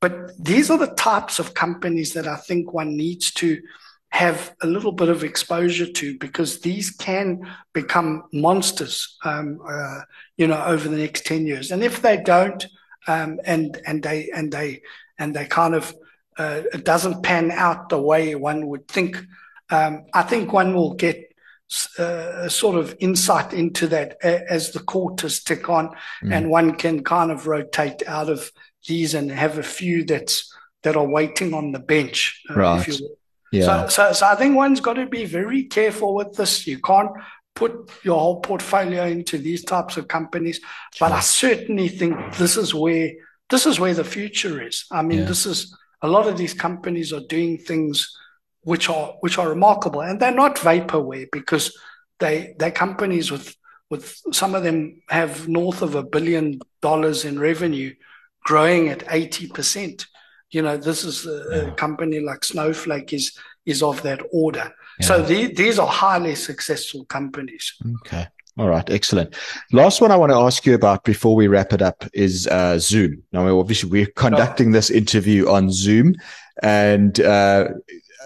[0.00, 3.60] but these are the types of companies that I think one needs to
[4.16, 7.42] have a little bit of exposure to because these can
[7.74, 10.00] become monsters, um, uh,
[10.38, 11.70] you know, over the next 10 years.
[11.70, 12.66] And if they don't,
[13.06, 14.80] um, and, and they, and they,
[15.18, 15.94] and they kind of,
[16.38, 19.22] uh, it doesn't pan out the way one would think,
[19.68, 21.22] um, I think one will get
[21.98, 25.88] uh, a sort of insight into that as the quarters tick on,
[26.24, 26.32] mm.
[26.32, 28.50] and one can kind of rotate out of
[28.86, 30.50] these and have a few that's
[30.84, 33.00] that are waiting on the bench, uh, right.
[33.52, 33.86] Yeah.
[33.86, 36.66] So, so, so I think one's got to be very careful with this.
[36.66, 37.10] You can't
[37.54, 40.60] put your whole portfolio into these types of companies,
[41.00, 43.12] but I certainly think this is where
[43.48, 44.84] this is where the future is.
[44.90, 45.24] I mean, yeah.
[45.24, 48.16] this is a lot of these companies are doing things
[48.62, 51.76] which are which are remarkable, and they're not vaporware because
[52.18, 53.56] they they're companies with
[53.90, 57.94] with some of them have north of a billion dollars in revenue,
[58.44, 60.06] growing at eighty percent
[60.50, 61.56] you know this is a, yeah.
[61.56, 64.72] a company like snowflake is is of that order.
[65.00, 65.06] Yeah.
[65.06, 67.74] so the, these are highly successful companies.
[68.02, 68.26] Okay.
[68.58, 68.88] All right.
[68.88, 69.36] Excellent.
[69.72, 72.78] Last one i want to ask you about before we wrap it up is uh,
[72.78, 73.22] zoom.
[73.32, 76.14] Now obviously we're conducting this interview on zoom
[76.62, 77.68] and uh,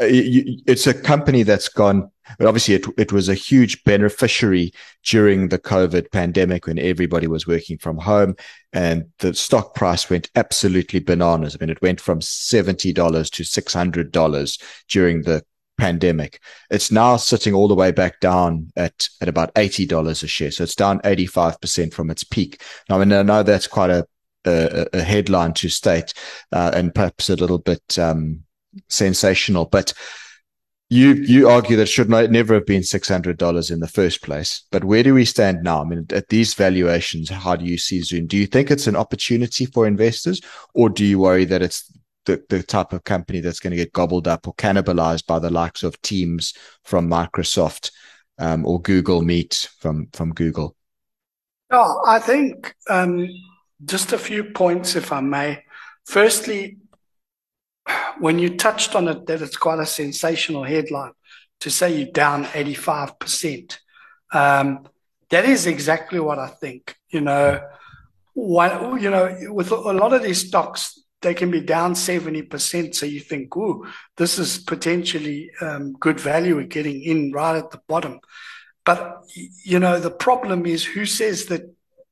[0.01, 4.73] it's a company that's gone but obviously it, it was a huge beneficiary
[5.05, 8.37] during the COVID pandemic when everybody was working from home
[8.73, 11.57] and the stock price went absolutely bananas.
[11.57, 12.95] I mean, it went from $70
[13.31, 15.45] to $600 during the
[15.79, 16.41] pandemic.
[16.71, 20.51] It's now sitting all the way back down at, at about $80 a share.
[20.51, 22.63] So it's down 85% from its peak.
[22.89, 24.07] Now, I mean, I know that's quite a,
[24.45, 26.13] a, a headline to state,
[26.53, 28.45] uh, and perhaps a little bit, um,
[28.89, 29.93] sensational, but
[30.89, 34.23] you you argue that should not, never have been six hundred dollars in the first
[34.23, 34.65] place.
[34.73, 35.83] But where do we stand now?
[35.83, 38.27] I mean, at these valuations, how do you see Zoom?
[38.27, 40.41] Do you think it's an opportunity for investors,
[40.75, 41.93] or do you worry that it's
[42.27, 45.51] the, the type of company that's going to get gobbled up or cannibalized by the
[45.51, 46.55] likes of Teams
[46.85, 47.93] from Microsoft
[48.39, 50.75] um, or Google Meet from from Google?
[51.71, 53.29] Oh, I think um,
[53.85, 55.63] just a few points, if I may.
[56.05, 56.79] Firstly,
[58.19, 61.13] when you touched on it, that it's quite a sensational headline
[61.61, 63.79] to say you're down 85%.
[64.33, 64.89] Um,
[65.31, 66.97] that is exactly what I think.
[67.11, 67.61] You know,
[68.35, 72.95] one, you know, with a lot of these stocks, they can be down 70%.
[72.95, 73.87] So you think, ooh,
[74.17, 78.21] this is potentially um, good value we're getting in right at the bottom.
[78.85, 79.23] But,
[79.63, 81.63] you know, the problem is who says that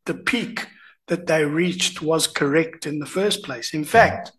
[0.04, 0.66] the peak
[1.06, 3.72] that they reached was correct in the first place?
[3.72, 4.32] In fact,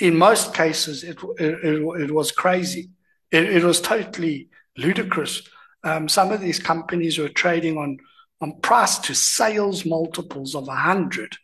[0.00, 2.90] in most cases, it, it, it was crazy.
[3.30, 5.42] It, it, was totally ludicrous.
[5.84, 7.98] Um, some of these companies were trading on,
[8.40, 11.36] on price to sales multiples of 100,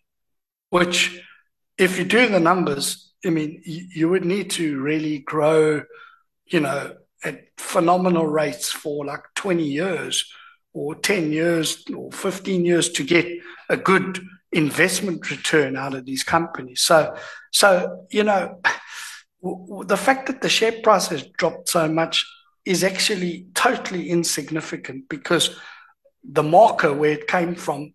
[0.70, 1.22] which,
[1.78, 5.82] if you do the numbers, I mean, you, you would need to really grow,
[6.46, 10.30] you know, at phenomenal rates for like 20 years
[10.72, 13.26] or 10 years or 15 years to get
[13.68, 14.26] a good
[14.56, 16.80] investment return out of these companies.
[16.80, 17.14] So,
[17.52, 18.60] so you know,
[19.42, 22.26] the fact that the share price has dropped so much
[22.64, 25.56] is actually totally insignificant because
[26.24, 27.94] the marker where it came from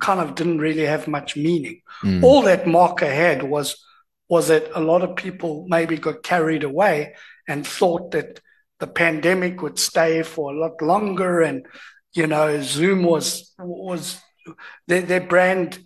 [0.00, 1.82] kind of didn't really have much meaning.
[2.02, 2.24] Mm.
[2.24, 3.76] All that marker had was
[4.28, 7.14] was that a lot of people maybe got carried away
[7.48, 8.40] and thought that
[8.78, 11.66] the pandemic would stay for a lot longer and
[12.14, 14.20] you know zoom was was
[14.86, 15.78] their, their brand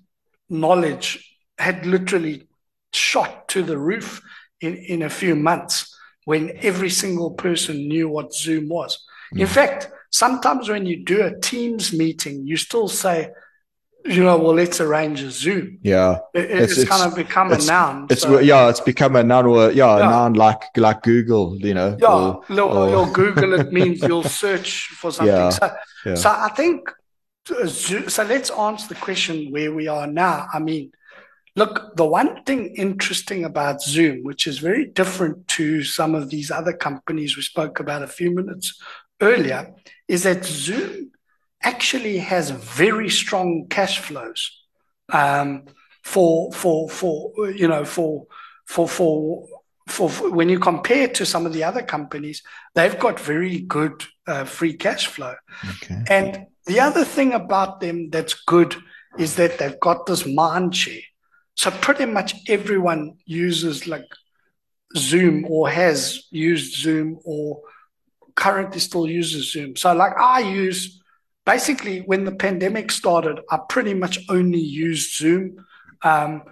[0.54, 2.46] knowledge had literally
[2.92, 4.22] shot to the roof
[4.60, 5.94] in, in a few months
[6.24, 9.40] when every single person knew what zoom was mm.
[9.40, 13.30] in fact sometimes when you do a teams meeting you still say
[14.06, 15.78] you know, well, let's arrange a Zoom.
[15.82, 18.06] Yeah, it, it's, it's, kind of become a noun.
[18.10, 18.38] It's so.
[18.38, 21.56] yeah, it's become a noun or yeah, yeah, a noun like like Google.
[21.58, 23.06] You know, yeah, or, or...
[23.12, 25.34] Google it means you'll search for something.
[25.34, 25.74] Yeah, so,
[26.04, 26.14] yeah.
[26.16, 26.90] so I think
[27.46, 28.22] so.
[28.24, 30.46] Let's answer the question where we are now.
[30.52, 30.92] I mean,
[31.56, 36.50] look, the one thing interesting about Zoom, which is very different to some of these
[36.50, 38.80] other companies we spoke about a few minutes
[39.20, 39.72] earlier,
[40.08, 41.10] is that Zoom
[41.62, 44.62] actually has very strong cash flows
[45.12, 45.64] um,
[46.02, 48.26] for for for you know for
[48.66, 49.46] for for
[49.86, 52.42] for, for, when you compare to some of the other companies,
[52.74, 55.34] they've got very good uh, free cash flow.
[55.68, 56.02] Okay.
[56.08, 58.74] And the other thing about them that's good
[59.18, 61.00] is that they've got this mind share.
[61.56, 64.06] So pretty much everyone uses like
[64.96, 67.60] Zoom or has used Zoom or
[68.34, 69.76] currently still uses Zoom.
[69.76, 71.00] So like I use
[71.46, 75.64] basically when the pandemic started, I pretty much only used Zoom.
[76.02, 76.42] Um,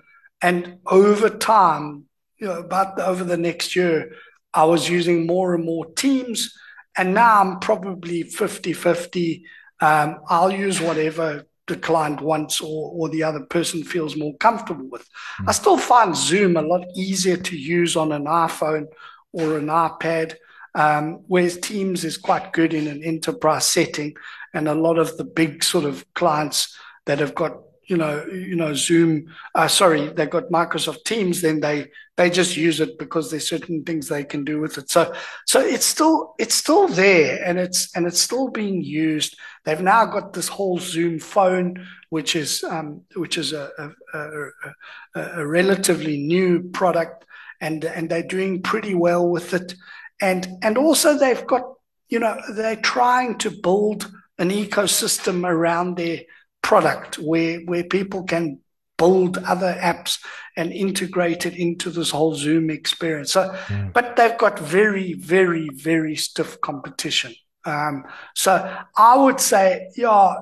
[0.41, 2.05] and over time,
[2.39, 4.13] you know, about the, over the next year,
[4.55, 6.55] I was using more and more Teams.
[6.97, 9.45] And now I'm probably 50 50.
[9.83, 14.89] Um, I'll use whatever the client wants or, or the other person feels more comfortable
[14.89, 15.09] with.
[15.41, 15.49] Mm.
[15.49, 18.87] I still find Zoom a lot easier to use on an iPhone
[19.33, 20.37] or an iPad,
[20.77, 24.15] um, whereas Teams is quite good in an enterprise setting
[24.55, 27.59] and a lot of the big sort of clients that have got
[27.93, 29.11] you know you know zoom
[29.55, 31.79] uh, sorry they've got microsoft teams then they
[32.17, 34.91] they just use it because there's certain things they can do with it.
[34.91, 35.15] So
[35.47, 39.37] so it's still it's still there and it's and it's still being used.
[39.65, 45.41] They've now got this whole zoom phone which is um, which is a, a, a,
[45.41, 47.25] a relatively new product
[47.61, 49.75] and and they're doing pretty well with it.
[50.21, 51.63] And and also they've got
[52.09, 56.21] you know they're trying to build an ecosystem around their
[56.63, 58.61] product where where people can
[58.99, 60.19] build other apps
[60.57, 63.33] and integrate it into this whole Zoom experience.
[63.33, 63.93] So, mm.
[63.93, 67.35] but they've got very, very, very stiff competition.
[67.65, 68.05] Um,
[68.35, 68.53] so
[68.97, 70.35] I would say, yeah,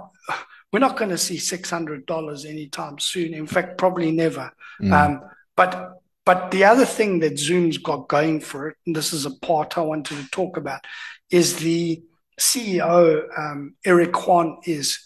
[0.72, 3.34] we're not going to see six hundred dollars anytime soon.
[3.34, 4.52] In fact, probably never.
[4.80, 4.92] Mm.
[4.92, 5.22] Um,
[5.56, 9.36] but but the other thing that Zoom's got going for it, and this is a
[9.38, 10.80] part I wanted to talk about,
[11.30, 12.02] is the
[12.38, 15.00] CEO um, Eric Yuan is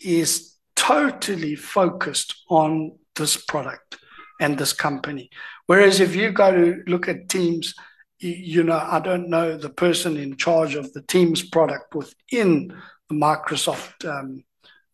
[0.00, 3.98] is totally focused on this product
[4.40, 5.30] and this company.
[5.66, 7.74] Whereas if you go to look at Teams,
[8.20, 12.74] you, know I don't know the person in charge of the Teams product within
[13.08, 14.44] the Microsoft um,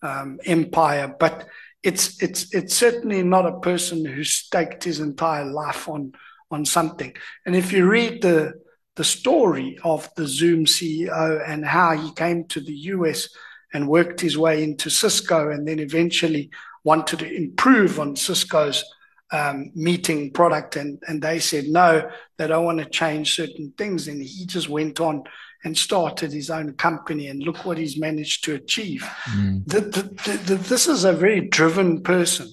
[0.02, 1.46] um, empire, but
[1.82, 6.12] it's it's it's certainly not a person who staked his entire life on
[6.50, 7.14] on something.
[7.46, 8.54] And if you read the
[8.96, 13.28] the story of the Zoom CEO and how he came to the US
[13.74, 16.48] and worked his way into Cisco and then eventually
[16.84, 18.84] wanted to improve on Cisco's
[19.32, 20.76] um, meeting product.
[20.76, 22.08] And, and they said, no,
[22.38, 24.06] they don't want to change certain things.
[24.08, 25.24] And he just went on
[25.64, 27.26] and started his own company.
[27.26, 29.02] And look what he's managed to achieve.
[29.30, 29.66] Mm.
[29.66, 32.48] The, the, the, this is a very driven person.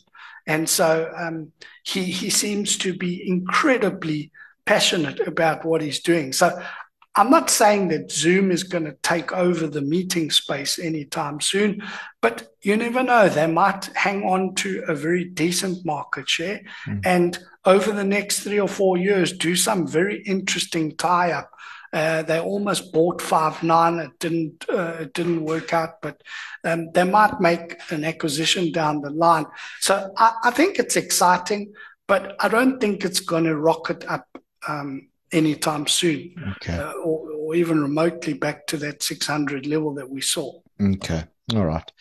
[0.48, 1.52] And so um,
[1.84, 4.32] he, he seems to be incredibly
[4.66, 6.34] passionate about what he's doing.
[6.34, 6.62] So
[7.16, 11.84] I'm not saying that Zoom is going to take over the meeting space anytime soon,
[12.22, 13.28] but you never know.
[13.28, 17.02] They might hang on to a very decent market share mm.
[17.06, 21.52] and over the next three or four years do some very interesting tie up.
[21.94, 24.06] Uh, they almost bought Five9.
[24.06, 24.66] It didn't.
[24.70, 26.22] Uh, it didn't work out, but
[26.64, 29.46] um, they might make an acquisition down the line.
[29.82, 31.74] So I, I think it's exciting,
[32.08, 34.26] but I don't think it's going to rocket up
[34.66, 36.78] um, anytime soon, okay.
[36.78, 40.54] uh, or, or, even remotely back to that 600 level that we saw.
[40.82, 41.24] Okay,
[41.54, 41.92] all right.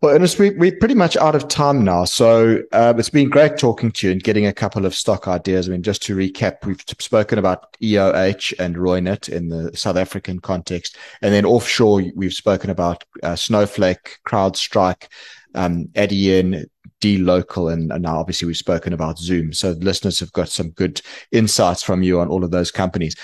[0.00, 2.04] Well, Ernest, we, we're pretty much out of time now.
[2.04, 5.68] So uh, it's been great talking to you and getting a couple of stock ideas.
[5.68, 10.38] I mean, just to recap, we've spoken about EOH and Reunert in the South African
[10.38, 10.96] context.
[11.20, 15.08] And then offshore, we've spoken about uh, Snowflake, CrowdStrike,
[15.56, 16.66] um, Adyen,
[17.00, 19.52] dLocal, and, and now obviously we've spoken about Zoom.
[19.52, 21.00] So listeners have got some good
[21.32, 23.16] insights from you on all of those companies.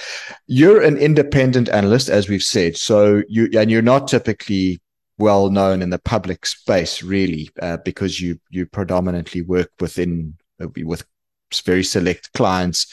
[0.46, 2.76] You're an independent analyst, as we've said.
[2.76, 4.80] So you, and you're not typically
[5.18, 10.68] well known in the public space, really, uh, because you you predominantly work within uh,
[10.84, 11.04] with
[11.64, 12.92] very select clients.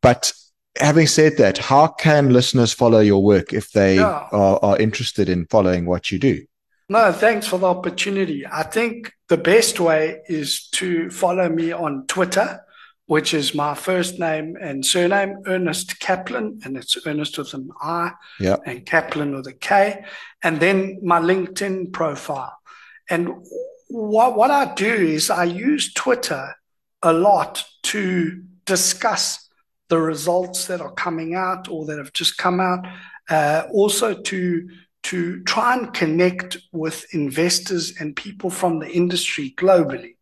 [0.00, 0.32] But
[0.78, 4.26] having said that, how can listeners follow your work if they yeah.
[4.32, 6.44] are, are interested in following what you do?
[6.92, 8.46] No, thanks for the opportunity.
[8.46, 12.60] I think the best way is to follow me on Twitter
[13.06, 18.12] which is my first name and surname, Ernest Kaplan, and it's Ernest with an I
[18.64, 20.04] and Kaplan with a K,
[20.42, 22.56] and then my LinkedIn profile.
[23.10, 23.44] And
[23.88, 26.54] what, what I do is I use Twitter
[27.02, 29.48] a lot to discuss
[29.88, 32.86] the results that are coming out or that have just come out,
[33.28, 34.68] uh, also to
[35.12, 40.16] to try and connect with investors and people from the industry globally.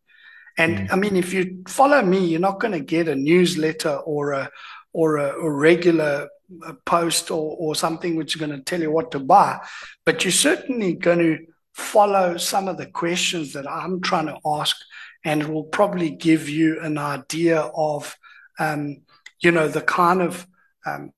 [0.58, 0.92] And mm.
[0.92, 4.50] I mean, if you follow me, you're not going to get a newsletter or a
[4.92, 6.28] or a, a regular
[6.66, 9.60] uh, post or, or something which is going to tell you what to buy,
[10.04, 11.38] but you're certainly going to
[11.72, 14.74] follow some of the questions that I'm trying to ask,
[15.24, 18.16] and it will probably give you an idea of,
[18.58, 19.02] um,
[19.38, 20.44] you know, the kind of
[20.84, 21.12] um,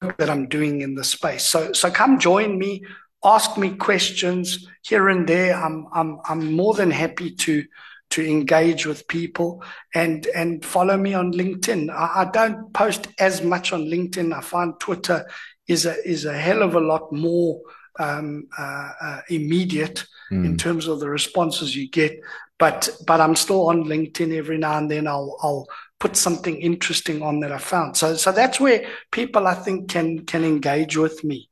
[0.00, 1.44] that I'm doing in the space.
[1.44, 2.84] So, so come join me,
[3.24, 5.54] ask me questions here and there.
[5.54, 7.64] I'm, I'm, I'm more than happy to
[8.10, 9.62] to engage with people
[9.94, 11.90] and and follow me on LinkedIn.
[11.90, 14.36] I, I, don't post as much on LinkedIn.
[14.36, 15.24] I find Twitter
[15.68, 17.60] is a is a hell of a lot more
[18.00, 20.44] um, uh, uh, immediate mm.
[20.44, 22.20] in terms of the responses you get.
[22.58, 25.06] But but I'm still on LinkedIn every now and then.
[25.06, 25.68] I'll I'll
[26.00, 27.96] put something interesting on that I found.
[27.96, 31.48] So so that's where people I think can can engage with me.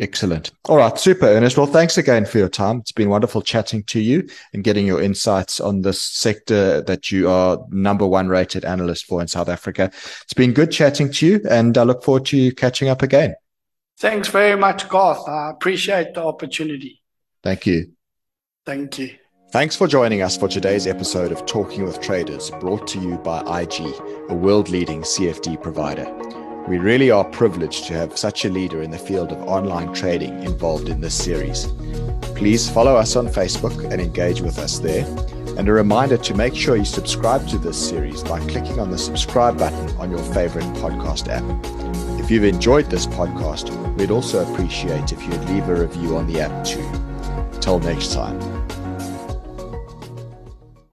[0.00, 0.52] Excellent.
[0.68, 1.56] All right, super, Ernest.
[1.56, 2.78] Well, thanks again for your time.
[2.78, 7.28] It's been wonderful chatting to you and getting your insights on this sector that you
[7.28, 9.90] are number one rated analyst for in South Africa.
[10.22, 13.34] It's been good chatting to you, and I look forward to catching up again.
[13.98, 15.28] Thanks very much, Garth.
[15.28, 17.02] I appreciate the opportunity.
[17.42, 17.90] Thank you.
[18.64, 19.16] Thank you.
[19.50, 23.40] Thanks for joining us for today's episode of Talking with Traders, brought to you by
[23.62, 23.80] IG,
[24.28, 26.04] a world leading CFD provider.
[26.68, 30.42] We really are privileged to have such a leader in the field of online trading
[30.42, 31.66] involved in this series.
[32.36, 35.06] Please follow us on Facebook and engage with us there.
[35.56, 38.98] And a reminder to make sure you subscribe to this series by clicking on the
[38.98, 42.20] subscribe button on your favorite podcast app.
[42.22, 46.42] If you've enjoyed this podcast, we'd also appreciate if you'd leave a review on the
[46.42, 46.86] app too.
[47.62, 48.57] Till next time.